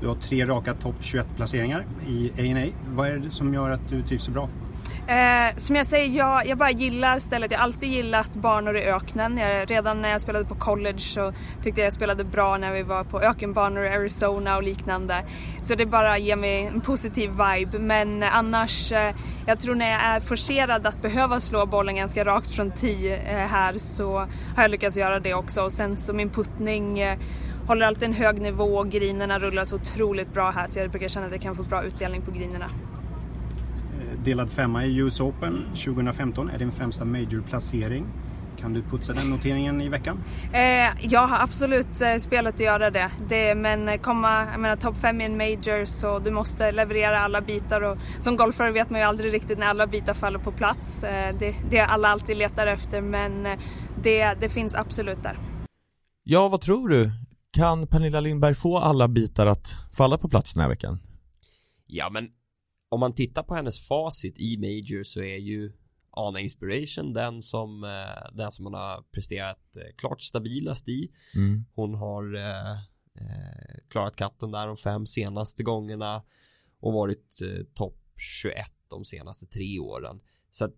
[0.00, 2.72] Du har tre raka topp 21 placeringar i A&A.
[2.88, 4.48] Vad är det som gör att du trivs så bra?
[5.10, 7.50] Eh, som jag säger, jag, jag bara gillar stället.
[7.50, 9.38] Jag har alltid gillat banor i öknen.
[9.38, 12.82] Jag, redan när jag spelade på college så tyckte jag jag spelade bra när vi
[12.82, 15.24] var på ökenbanor i Arizona och liknande.
[15.62, 17.78] Så det bara ger mig en positiv vibe.
[17.78, 19.14] Men annars, eh,
[19.46, 23.36] jag tror när jag är forcerad att behöva slå bollen ganska rakt från 10 eh,
[23.36, 24.18] här så
[24.56, 25.62] har jag lyckats göra det också.
[25.62, 27.18] Och sen så min puttning eh,
[27.66, 31.08] håller alltid en hög nivå och grinerna rullar så otroligt bra här så jag brukar
[31.08, 32.70] känna att jag kan få bra utdelning på grinerna
[34.24, 38.06] delad femma i US Open 2015 är din främsta major-placering.
[38.60, 40.24] Kan du putsa den noteringen i veckan?
[40.52, 43.10] Eh, jag har absolut eh, spelat att göra det.
[43.28, 47.40] det men komma, jag menar topp fem i en major så du måste leverera alla
[47.40, 51.04] bitar och som golfare vet man ju aldrig riktigt när alla bitar faller på plats.
[51.04, 53.58] Eh, det, det alla alltid letar efter men eh,
[54.02, 55.38] det, det finns absolut där.
[56.24, 57.10] Ja, vad tror du?
[57.52, 60.98] Kan Pernilla Lindberg få alla bitar att falla på plats den här veckan?
[61.86, 62.28] Ja, men
[62.90, 65.72] om man tittar på hennes facit i Major så är ju
[66.10, 71.10] Ana Inspiration den som eh, den som hon har presterat eh, klart stabilast i.
[71.34, 71.64] Mm.
[71.74, 72.72] Hon har eh,
[73.20, 76.22] eh, klarat katten där de fem senaste gångerna
[76.80, 78.54] och varit eh, topp 21
[78.90, 80.20] de senaste tre åren.
[80.52, 80.76] Så att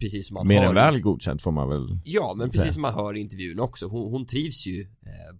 [0.00, 2.82] precis som man Mer hör, än väl godkänt får man väl Ja men precis som
[2.82, 4.86] man hör i intervjun också hon, hon trivs ju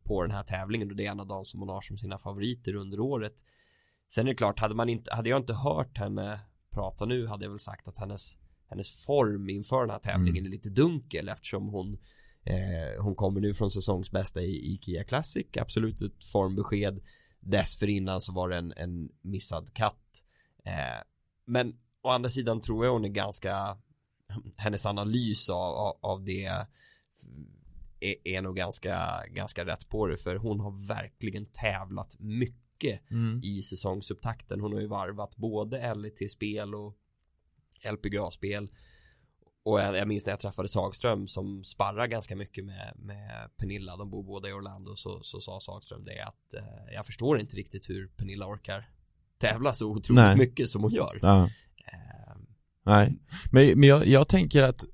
[0.04, 2.18] på den här tävlingen och det är en av de som hon har som sina
[2.18, 3.34] favoriter under året
[4.14, 7.44] Sen är det klart, hade man inte, hade jag inte hört henne prata nu hade
[7.44, 10.46] jag väl sagt att hennes hennes form inför den här tävlingen mm.
[10.46, 11.98] är lite dunkel eftersom hon
[12.44, 15.46] eh, hon kommer nu från säsongsbästa i, i Kia Classic.
[15.60, 17.00] Absolut ett formbesked.
[17.40, 20.24] Dessförinnan så var det en, en missad katt.
[20.64, 21.02] Eh,
[21.46, 23.76] men å andra sidan tror jag hon är ganska
[24.56, 26.44] hennes analys av, av, av det
[28.00, 33.10] är, är nog ganska ganska rätt på det för hon har verkligen tävlat mycket mycket
[33.10, 33.40] mm.
[33.42, 34.60] i säsongsupptakten.
[34.60, 36.96] Hon har ju varvat både LET-spel och
[37.92, 38.68] LPGA-spel.
[39.64, 43.96] Och jag, jag minns när jag träffade Sagström som sparrar ganska mycket med, med Pernilla,
[43.96, 47.56] de bor båda i Orlando, så, så sa Sagström det att eh, jag förstår inte
[47.56, 48.88] riktigt hur Pernilla orkar
[49.38, 50.36] tävla så otroligt Nej.
[50.36, 51.18] mycket som hon gör.
[51.22, 51.44] Ja.
[51.92, 52.36] Eh.
[52.86, 53.18] Nej,
[53.52, 54.84] men, men jag, jag tänker att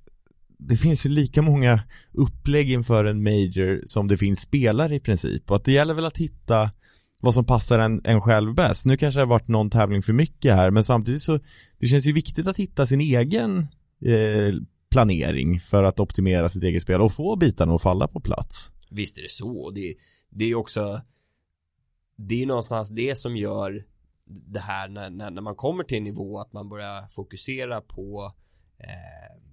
[0.58, 1.80] det finns ju lika många
[2.12, 6.04] upplägg inför en major som det finns spelare i princip och att det gäller väl
[6.04, 6.70] att hitta
[7.20, 8.86] vad som passar en, en själv bäst.
[8.86, 11.38] Nu kanske det har varit någon tävling för mycket här men samtidigt så
[11.78, 13.58] det känns ju viktigt att hitta sin egen
[14.04, 14.54] eh,
[14.90, 18.70] planering för att optimera sitt eget spel och få bitarna att falla på plats.
[18.90, 19.70] Visst är det så.
[19.70, 19.94] Det,
[20.30, 21.00] det är också
[22.16, 23.84] det är någonstans det som gör
[24.26, 28.34] det här när, när, när man kommer till en nivå att man börjar fokusera på
[28.78, 29.47] eh,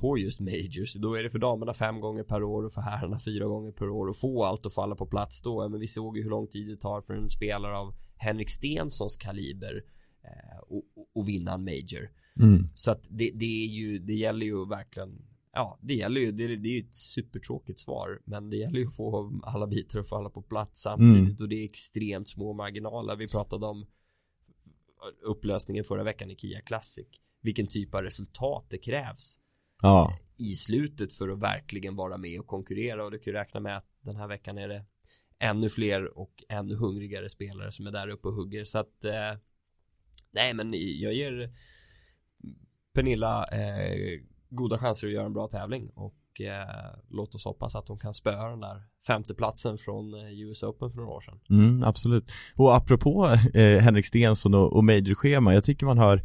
[0.00, 0.94] på just majors.
[0.94, 3.88] Då är det för damerna fem gånger per år och för herrarna fyra gånger per
[3.88, 4.06] år.
[4.06, 5.68] Och få allt att falla på plats då.
[5.68, 9.16] Men vi såg ju hur lång tid det tar för en spelare av Henrik Stensons
[9.16, 9.84] kaliber
[10.24, 10.82] eh, och,
[11.14, 12.10] och vinna en major.
[12.40, 12.62] Mm.
[12.74, 16.56] så att det, det är ju det gäller ju verkligen Ja, det gäller ju, det,
[16.56, 18.20] det är ju ett supertråkigt svar.
[18.24, 21.18] Men det gäller ju att få alla bitar att falla på plats samtidigt.
[21.18, 21.36] Mm.
[21.40, 23.16] och det är extremt små marginaler.
[23.16, 23.86] Vi pratade om
[25.22, 27.06] upplösningen förra veckan i Kia Classic.
[27.42, 29.38] Vilken typ av resultat det krävs
[29.82, 30.18] ja.
[30.38, 33.76] i slutet för att verkligen vara med och konkurrera och du kan ju räkna med
[33.76, 34.84] att den här veckan är det
[35.38, 39.38] ännu fler och ännu hungrigare spelare som är där uppe och hugger så att eh,
[40.34, 41.54] nej men jag ger
[42.94, 47.88] Pernilla eh, goda chanser att göra en bra tävling och eh, låt oss hoppas att
[47.88, 51.40] hon kan spöa den där femteplatsen från eh, US Open för några år sedan.
[51.50, 52.32] Mm, absolut.
[52.56, 56.22] Och apropå eh, Henrik Stensson och, och major-schema, jag tycker man hör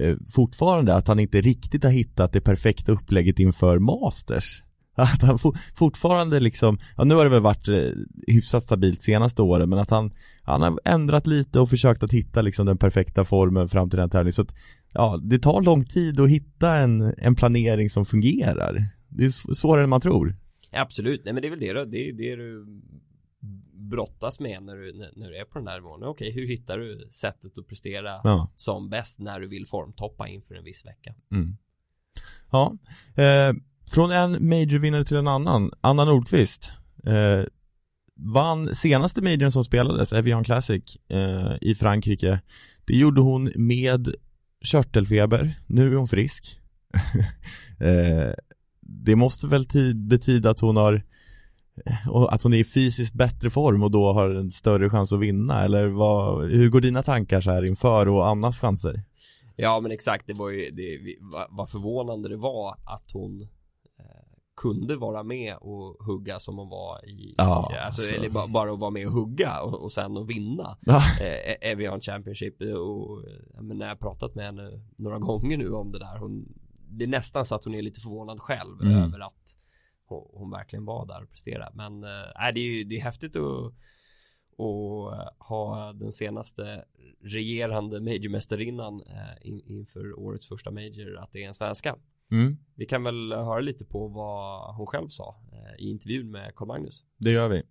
[0.00, 4.62] Eh, fortfarande att han inte riktigt har hittat det perfekta upplägget inför Masters.
[4.94, 5.38] Att han
[5.74, 7.90] fortfarande liksom, ja nu har det väl varit eh,
[8.26, 12.42] hyfsat stabilt senaste åren men att han, han har ändrat lite och försökt att hitta
[12.42, 14.54] liksom den perfekta formen fram till den tävlingen så att
[14.92, 18.86] ja, det tar lång tid att hitta en, en planering som fungerar.
[19.08, 20.36] Det är svårare än man tror.
[20.72, 22.66] Absolut, nej men det är väl det då, det är det du
[23.90, 26.02] brottas med när du, när du är på den här nivån.
[26.02, 28.52] Okej, hur hittar du sättet att prestera ja.
[28.56, 31.14] som bäst när du vill formtoppa inför en viss vecka?
[31.32, 31.56] Mm.
[32.50, 32.76] Ja,
[33.14, 33.52] eh,
[33.94, 35.70] från en majorvinnare till en annan.
[35.80, 36.72] Anna Nordqvist
[37.04, 37.44] eh,
[38.14, 42.40] vann senaste majorn som spelades, Evian Classic eh, i Frankrike.
[42.84, 44.14] Det gjorde hon med
[44.64, 45.60] körtelfeber.
[45.66, 46.60] Nu är hon frisk.
[47.80, 48.32] eh,
[48.80, 51.02] det måste väl betyda att hon har
[52.10, 55.20] och att hon är i fysiskt bättre form och då har en större chans att
[55.20, 59.02] vinna eller vad, hur går dina tankar så här inför och Annas chanser?
[59.56, 60.98] Ja men exakt, det var ju, det
[61.50, 63.46] var förvånande det var att hon eh,
[64.60, 68.14] kunde vara med och hugga som hon var i, Ja, alltså, alltså.
[68.14, 70.96] eller bara, bara att vara med och hugga och, och sen att vinna Ja.
[71.20, 73.22] eh, Evian Championship och
[73.62, 76.48] men när jag har pratat med henne några gånger nu om det där hon,
[76.90, 78.94] det är nästan så att hon är lite förvånad själv Mm.
[79.02, 79.56] över att
[80.08, 83.36] hon, hon verkligen var där och presterade men nej, det är ju det är häftigt
[83.36, 83.72] att
[84.60, 86.84] och ha den senaste
[87.24, 91.96] regerande majormästarinnan eh, in, inför årets första major att det är en svenska.
[92.32, 96.54] Mm, Vi kan väl höra lite på vad hon själv sa eh, i intervjun med
[96.56, 97.04] Carl Magnus.
[97.18, 97.62] det gör vi.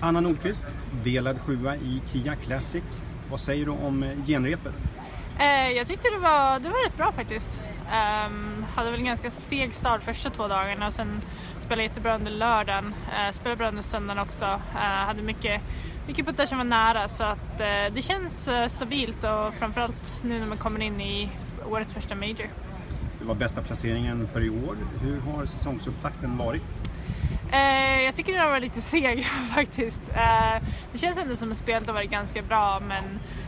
[0.00, 0.64] Anna Nordqvist,
[1.04, 2.84] delad sjua i Kia Classic.
[3.30, 4.74] Vad säger du om eh, genrepet?
[5.40, 7.50] Eh, jag tyckte det var, det var rätt bra faktiskt.
[7.92, 11.20] Ehm, hade väl en ganska seg start första två dagarna och sen
[11.58, 12.86] spelade jättebra under lördagen.
[12.86, 14.44] Uh, spelade bra under söndagen också.
[14.74, 15.60] Eh, hade mycket,
[16.06, 20.46] mycket puttar som var nära så att eh, det känns stabilt och framförallt nu när
[20.46, 21.30] man kommer in i
[21.70, 22.48] årets första major.
[23.18, 24.76] Det var bästa placeringen för i år.
[25.02, 26.62] Hur har säsongsupptakten varit?
[28.04, 30.00] Jag tycker den har varit lite seg faktiskt.
[30.92, 33.04] Det känns ändå som att spelet har varit ganska bra men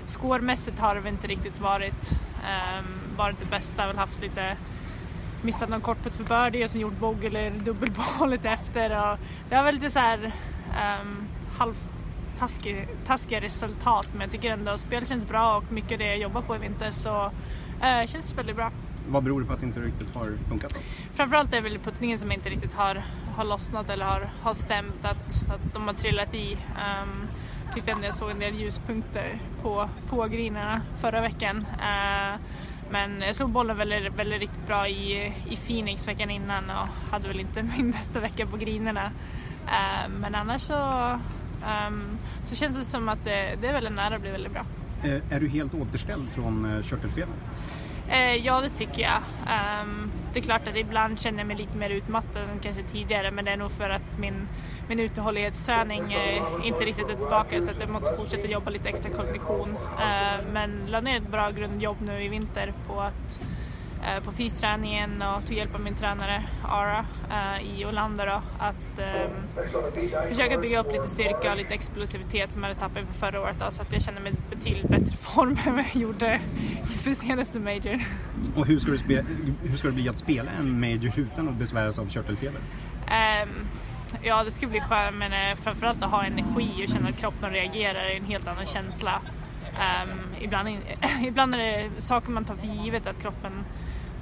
[0.06, 2.12] scoremässigt har det väl inte riktigt varit,
[2.44, 2.84] eh,
[3.20, 3.76] varit det bästa.
[3.76, 4.56] Jag har väl haft lite
[5.42, 9.12] missat någon kortputt för birdie och sen gjort bogey eller dubbelboll lite efter.
[9.12, 10.32] Och det har väl lite så här
[11.02, 11.28] um,
[11.58, 16.06] halvtaskiga taskiga resultat men jag tycker ändå att spelet känns bra och mycket av det
[16.06, 17.30] jag jobbar på i vinter så
[17.82, 18.70] eh, känns väldigt bra.
[19.08, 20.80] Vad beror det på att det inte riktigt har funkat då?
[21.14, 23.02] Framförallt är det väl puttningen som inte riktigt har,
[23.36, 26.52] har lossnat eller har, har stämt, att, att de har trillat i.
[26.52, 27.26] Um,
[27.74, 31.56] tyckte ändå jag såg en del ljuspunkter på, på grinerna förra veckan.
[31.56, 32.40] Uh,
[32.90, 37.28] men jag slog bollen väldigt, väldigt riktigt bra i, i Phoenix veckan innan och hade
[37.28, 39.12] väl inte min bästa vecka på grinerna.
[39.64, 41.10] Uh, men annars så,
[41.88, 44.64] um, så känns det som att det, det är väldigt nära att bli väldigt bra.
[45.04, 47.34] Eh, är du helt återställd från eh, körtelfeber?
[48.08, 49.22] Eh, ja, det tycker jag.
[49.48, 53.30] Ehm, det är klart att ibland känner jag mig lite mer utmattad än kanske tidigare
[53.30, 54.48] men det är nog för att min,
[54.90, 59.10] min uthållighetsträning eh, inte riktigt är tillbaka så att jag måste fortsätta jobba lite extra
[59.10, 59.76] kondition.
[59.98, 63.40] Eh, men la ner ett bra grundjobb nu i vinter på att
[64.02, 67.06] eh, på fysträningen och tog hjälp av min tränare Ara
[67.62, 69.00] i Olander då, att
[70.28, 73.56] försöka bygga upp lite styrka och lite explosivitet som jag hade tappat inför förra året
[73.60, 76.40] då, så att jag känner mig betydligt bättre form än vad jag gjorde
[76.84, 78.00] för senaste major.
[78.56, 79.24] Och hur ska, du
[79.62, 82.60] hur ska det bli att spela en major utan att besväras av körtelfeber?
[83.10, 83.48] Ehm,
[84.22, 87.50] ja, det ska bli skönt men eh, framförallt att ha energi och känna att kroppen
[87.50, 89.20] reagerar är en helt annan känsla.
[89.70, 90.80] Um, ibland, in,
[91.26, 93.64] ibland är det saker man tar för givet att kroppen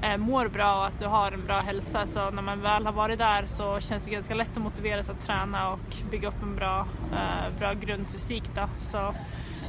[0.03, 2.93] eh, mår bra och att du har en bra hälsa så när man väl har
[2.93, 6.43] varit där så känns det ganska lätt att motivera sig att träna och bygga upp
[6.43, 8.45] en bra, eh, bra grundfysik.
[8.55, 8.69] Då.
[8.83, 9.15] Så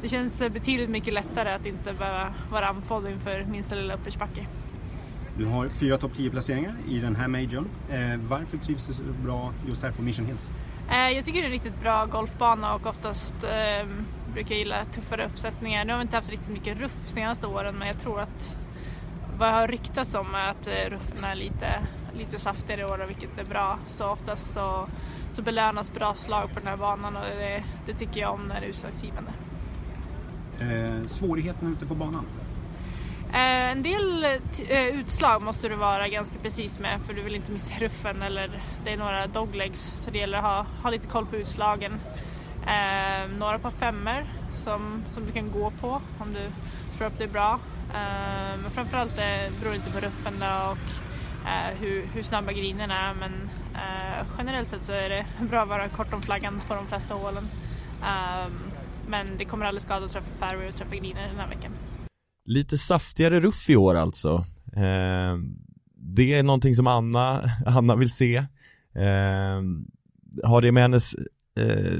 [0.01, 4.47] det känns betydligt mycket lättare att inte behöva vara andfådd inför minsta lilla uppförsbacke.
[5.39, 7.67] Du har fyra topp 10 placeringar i den här majorn.
[7.89, 10.52] Eh, varför trivs du så bra just här på Mission Hills?
[10.89, 13.88] Eh, Jag tycker det är en riktigt bra golfbana och oftast eh,
[14.34, 15.86] brukar jag gilla tuffare uppsättningar.
[15.86, 18.56] Nu har vi inte haft riktigt mycket ruff senaste åren men jag tror att
[19.38, 21.80] vad jag har ryktats om är att eh, ruffen är lite,
[22.17, 23.80] lite saftigare i år vilket är bra.
[23.88, 24.88] Så oftast så,
[25.32, 28.60] så belönas bra slag på den här banan och det, det tycker jag om när
[28.60, 29.32] det är utslagsgivande.
[30.60, 32.25] Eh, svårigheten ute på banan?
[33.33, 37.35] Eh, en del t- eh, utslag måste du vara ganska precis med för du vill
[37.35, 38.51] inte missa ruffen eller
[38.83, 41.91] det är några doglegs så det gäller att ha, ha lite koll på utslagen.
[42.67, 46.39] Eh, några par femmer som, som du kan gå på om du
[46.97, 47.59] tror upp det är bra.
[47.93, 50.77] Eh, men framförallt det beror lite på ruffen då och
[51.47, 55.69] eh, hur, hur snabba grinen är men eh, generellt sett så är det bra att
[55.69, 57.49] vara kort om flaggan på de flesta hålen.
[58.03, 58.47] Eh,
[59.07, 61.71] men det kommer aldrig skada att träffa fairway och träffa griner den här veckan.
[62.49, 64.45] Lite saftigare ruff i år alltså.
[64.75, 65.38] Eh,
[66.15, 68.35] det är någonting som Anna, Anna vill se.
[68.95, 69.62] Eh,
[70.43, 71.15] har det med hennes,
[71.60, 71.93] eh,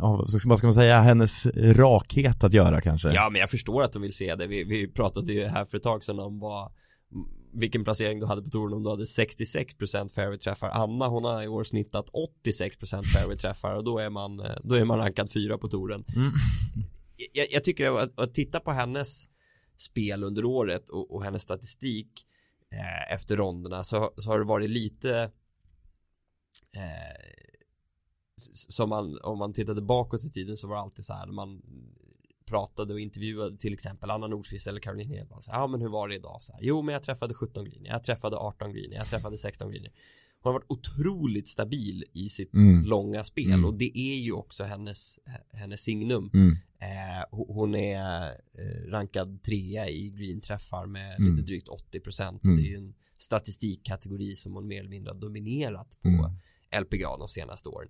[0.00, 3.12] ja, vad ska- vad ska man säga, hennes rakhet att göra kanske?
[3.12, 4.46] Ja men jag förstår att de vill se det.
[4.46, 6.72] Vi, vi pratade ju här för ett tag sedan om vad
[7.56, 10.70] vilken placering du hade på touren om du hade 66% fairway-träffar.
[10.70, 12.06] Anna hon har i år snittat
[12.50, 16.04] 86% fairway-träffar och då är man, eh, då är man rankad fyra på touren.
[16.16, 16.30] Mm.
[17.32, 19.24] Jag, jag tycker att, att titta på hennes
[19.76, 22.26] spel under året och, och hennes statistik
[22.70, 25.30] eh, efter ronderna så, så har det varit lite
[26.76, 27.34] eh,
[28.68, 31.32] som man, om man tittade bakåt i tiden så var det alltid så här när
[31.32, 31.62] man
[32.46, 35.88] pratade och intervjuade till exempel Anna Nordqvist eller Caroline Hedman så här, ja men hur
[35.88, 36.42] var det idag?
[36.42, 39.70] Så här, jo men jag träffade 17 greener, jag träffade 18 greener, jag träffade 16
[39.70, 39.92] greener
[40.44, 42.84] hon har varit otroligt stabil i sitt Mm.
[42.84, 43.64] långa spel Mm.
[43.64, 45.18] och det är ju också hennes,
[45.52, 46.30] hennes signum.
[46.34, 46.52] Mm.
[46.80, 48.22] Eh, ho- hon är
[48.58, 51.30] eh, rankad trea i green-träffar med Mm.
[51.32, 52.56] lite drygt 80% och Mm.
[52.56, 56.30] det är ju en statistikkategori som hon mer eller mindre har dominerat på Mm.
[56.82, 57.88] LPGA de senaste åren.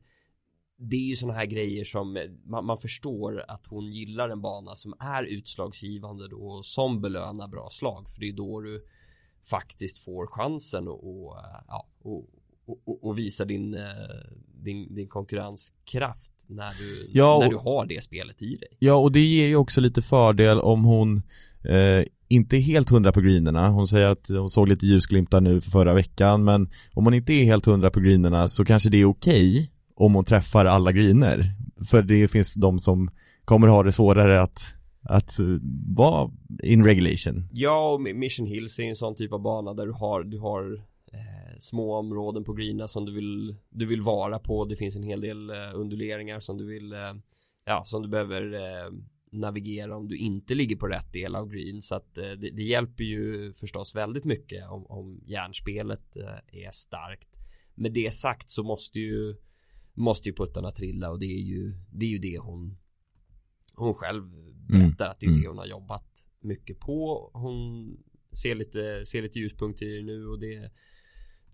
[0.79, 4.41] Det är ju sådana här grejer som eh, man, man förstår att hon gillar en
[4.43, 8.85] bana som är utslagsgivande då och som belönar bra slag för det är då du
[9.43, 12.29] faktiskt får chansen och, och, eh, ja, och,
[12.67, 13.81] och, och- visa din, eh,
[14.65, 18.69] din, din konkurrenskraft när du, Ja, när du har det spelet i dig.
[18.79, 21.17] Ja, och det ger ju också lite fördel om hon
[21.65, 23.69] eh, inte är helt hundra på greenerna.
[23.69, 27.33] Hon säger att hon såg lite ljusglimtar nu för förra veckan, men om hon inte
[27.33, 31.53] är helt hundra på greenerna så kanske det är okej om hon träffar alla greener.
[31.91, 33.11] För det finns de som
[33.45, 35.47] kommer ha det svårare att, att eh,
[35.97, 36.31] vara
[36.63, 37.49] in regulation.
[37.53, 40.85] Ja, och Mission Hills är en sån typ av bana där du har, du har
[41.59, 44.65] små områden på greena som du vill, du vill vara på.
[44.65, 47.15] Det finns en hel del eh, unduleringar som du vill, eh,
[47.65, 48.93] ja, som du behöver eh,
[49.33, 51.83] navigera om du inte ligger på rätt del av green.
[51.83, 56.17] Så att det, det hjälper ju förstås väldigt mycket om, om järnspelet
[56.53, 57.29] är starkt.
[57.75, 59.37] Med det sagt så måste ju,
[59.95, 62.77] måste ju puttarna trilla och det är ju, det är ju det hon,
[63.75, 64.23] hon själv
[64.69, 65.43] berättar att det är Mm.
[65.43, 67.31] det hon har jobbat mycket på.
[67.35, 67.89] Hon
[68.33, 70.71] ser lite, ser lite ljuspunkter i det nu och det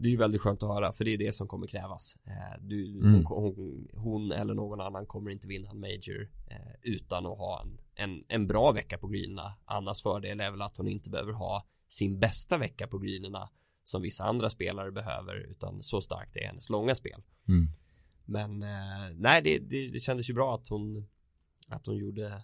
[0.03, 2.17] det är ju väldigt skönt att höra för det är det som kommer krävas.
[2.27, 3.25] Eh, Du, Mm.
[3.25, 7.63] hon, hon, hon eller någon annan kommer inte vinna en major eh, utan att ha
[7.63, 9.53] en, en, en bra vecka på greenerna.
[9.65, 13.51] Annars fördel är väl att hon inte behöver ha sin bästa vecka på greenerna
[13.85, 17.23] som vissa andra spelare behöver utan så starkt är hennes långa spel.
[17.49, 17.67] Mm.
[18.25, 21.07] Men eh, nej, det, det, det kändes ju bra att hon
[21.69, 22.43] att hon gjorde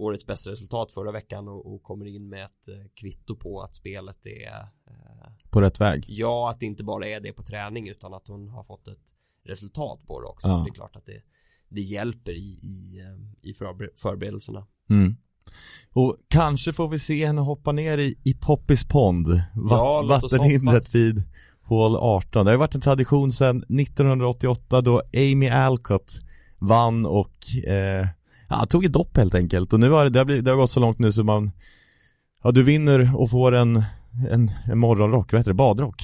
[0.00, 3.74] årets bästa resultat förra veckan och, och kommer in med ett eh, kvitto på att
[3.74, 6.04] spelet är eh, På rätt väg.
[6.08, 9.14] ja, att det inte bara är det på träning utan att hon har fått ett
[9.44, 10.48] resultat på det också.
[10.48, 10.54] Ja.
[10.64, 11.22] Det är klart att det,
[11.68, 14.66] det hjälper i, i, eh, i förber- förberedelserna.
[14.90, 15.16] Mm.
[15.92, 20.94] Och kanske får vi se henne hoppa ner i, i Poppys pond, va- Ja, vattenhindret
[20.94, 21.22] vid
[21.62, 22.44] hål 18.
[22.46, 26.12] Det har varit en tradition sedan 1988 då Amy Alcott
[26.58, 28.06] vann och eh,
[28.50, 29.72] ja, tog ett dopp helt enkelt.
[29.72, 31.50] Och nu har det, det, har blivit, det har gått så långt nu så man,
[32.42, 33.82] ja du vinner och får en,
[34.30, 36.02] en, en morgonrock, vad heter det, badrock.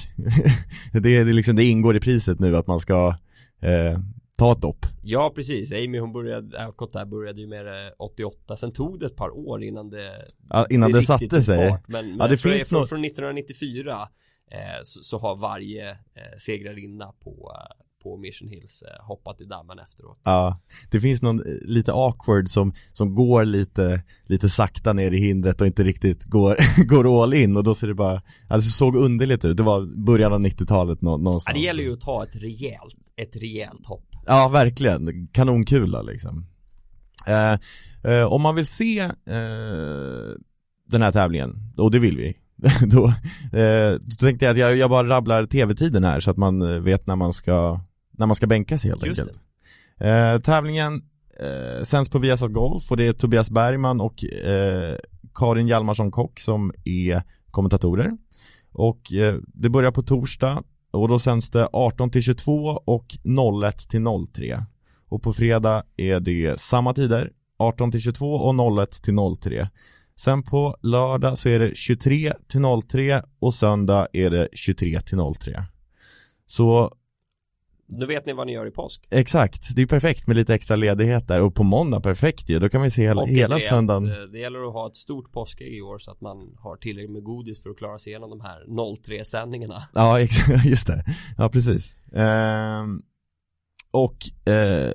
[0.93, 3.15] det, det, liksom, det ingår i priset nu att man ska
[3.61, 3.99] eh,
[4.37, 4.85] ta ett dopp.
[5.03, 5.71] Ja, precis.
[5.73, 8.57] Amy hon började, Alcott där började ju med det 88.
[8.57, 10.11] Sen tog det ett par år innan det
[10.49, 11.69] Ja, innan det, riktigt satte sig.
[11.87, 14.07] Men, men Ja, det finns från, nå- från 1994
[14.51, 15.95] eh, så, så har varje eh,
[16.37, 17.75] segrarinna på, eh,
[18.07, 20.19] på Mission Hills eh, hoppat i dammen efteråt.
[20.23, 20.59] Ja,
[20.91, 25.61] det finns någon eh, lite awkward som, som går lite, lite sakta ner i hindret
[25.61, 26.55] och inte riktigt går,
[26.87, 30.05] går all in och då ser det bara, alltså det såg underligt ut, det var
[30.05, 31.55] början av 90-talet nå, Ja, någonstans.
[31.57, 34.03] det gäller ju att ta ett rejält, ett rejält hopp.
[34.25, 36.45] Ja, verkligen, kanonkula liksom.
[37.27, 37.57] Eh,
[38.13, 40.33] eh, om man vill se eh,
[40.89, 42.37] den här tävlingen, och det vill vi,
[42.91, 43.05] då,
[43.59, 46.79] eh, då tänkte jag att jag, jag bara rabblar tv-tiden här så att man eh,
[46.79, 47.79] vet när man ska,
[48.17, 49.39] när man ska bänka sig helt Just enkelt.
[49.99, 51.01] Eh, tävlingen
[51.39, 54.95] eh, sänds på Viasat Golf och det är Tobias Bergman och eh,
[55.35, 58.11] Karin Hjalmarsson Kock som är kommentatorer.
[58.71, 62.53] Och eh, det börjar på torsdag och då sänds det 18 till 22
[62.85, 63.05] och
[63.63, 64.65] 01 till 03.
[65.09, 69.69] Och på fredag är det samma tider, 18 till 22 och 01 till 03.
[70.15, 75.17] Sen på lördag så är det 23 till 03 och söndag är det 23 till
[75.39, 75.65] 03.
[76.47, 76.91] Så
[77.89, 79.07] Nu vet ni vad ni gör i påsk.
[79.11, 81.41] Exakt, det är perfekt med lite extra ledighet där.
[81.41, 84.07] Och på måndag perfekt ju, då kan vi se hela, hela söndagen.
[84.07, 87.11] eh, Det gäller att ha ett stort påskägg i år så att man har tillräckligt
[87.11, 89.83] med godis för att klara sig igenom de här 03-sändningarna.
[89.93, 90.19] Ja,
[90.65, 91.03] just det,
[91.37, 91.97] ja precis.
[92.13, 93.01] Ehm,
[93.91, 94.91] Och eh,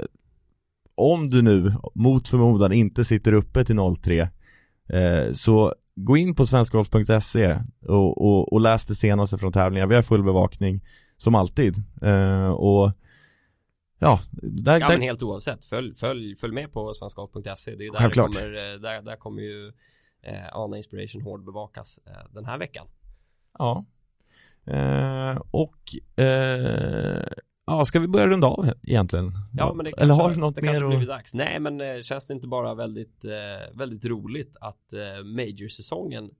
[0.95, 4.20] om du nu mot förmodan inte sitter uppe till 03
[4.93, 9.95] eh, så gå in på svenskgolf.se och, och, och läs det senaste från tävlingar, vi
[9.95, 10.80] har full bevakning
[11.23, 12.93] som alltid eh, och
[13.99, 17.85] ja, där, Ja där, men helt oavsett, följ, följ, följ med på svenskgolf.se Det är
[17.85, 18.33] ju där Självklart.
[18.33, 19.73] det kommer, eh, där, där kommer ju
[20.23, 22.87] eh, Ana Inspiration hård bevakas eh, den här veckan.
[23.59, 23.85] Ja.
[24.66, 25.79] Eh, och
[26.25, 27.25] eh,
[27.66, 29.33] ja, ska vi börja runda av egentligen?
[29.53, 31.35] Ja men det Eller kanske, har du något det mer blivit dags.
[31.35, 36.31] Nej men eh, känns det inte bara väldigt, eh, väldigt roligt att eh, Major-säsongen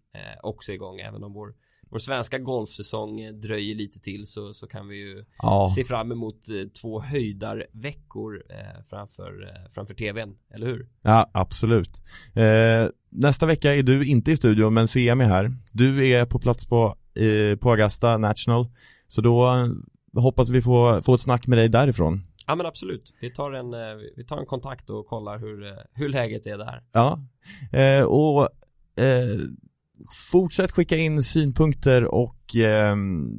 [0.43, 1.55] också är igång även om vår
[1.93, 6.12] vår svenska golfsäsong eh, dröjer lite till så, så kan vi ju Ja, se fram
[6.12, 10.88] emot eh, två höjdarveckor eh, framför, eh, framför tvn, eller hur?
[11.03, 12.03] ja, absolut.
[12.34, 15.57] Eh, nästa vecka är du inte i studion men CM är här.
[15.72, 18.66] Du är på plats på, eh, på Augusta National.
[19.09, 19.53] Så då
[20.16, 22.22] hoppas vi får få ett snack med dig därifrån.
[22.47, 25.72] Ja men absolut, vi tar en, eh, vi tar en kontakt och kollar hur, eh,
[25.93, 26.82] hur läget är där.
[26.93, 27.20] Ja,
[27.72, 28.43] eh, och
[29.05, 29.38] eh,
[30.32, 32.96] fortsätt skicka in synpunkter och eh,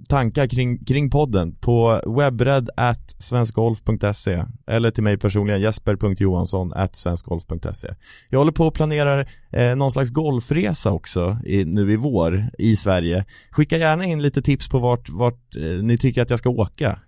[0.10, 7.88] tankar kring, kring podden på webbred at svenskgolf.se eller till mig personligen jesper.johansson at svenskgolf.se
[8.30, 12.76] Jag håller på och planerar eh, någon slags golfresa också i, nu i vår i
[12.76, 13.26] Sverige.
[13.52, 17.00] Skicka gärna in lite tips på vart, vart eh, ni tycker att jag ska åka.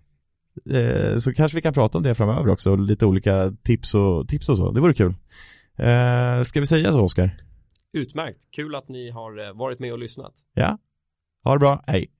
[0.71, 4.49] Eh, så kanske vi kan prata om det framöver också, lite olika tips och, tips
[4.49, 5.13] och så, det vore kul.
[5.77, 7.37] Eh, Ska vi säga så Oskar?
[7.95, 10.33] Utmärkt, kul att ni har eh, varit med och lyssnat.
[10.53, 10.77] Ja,
[11.43, 12.15] ha det bra, hej.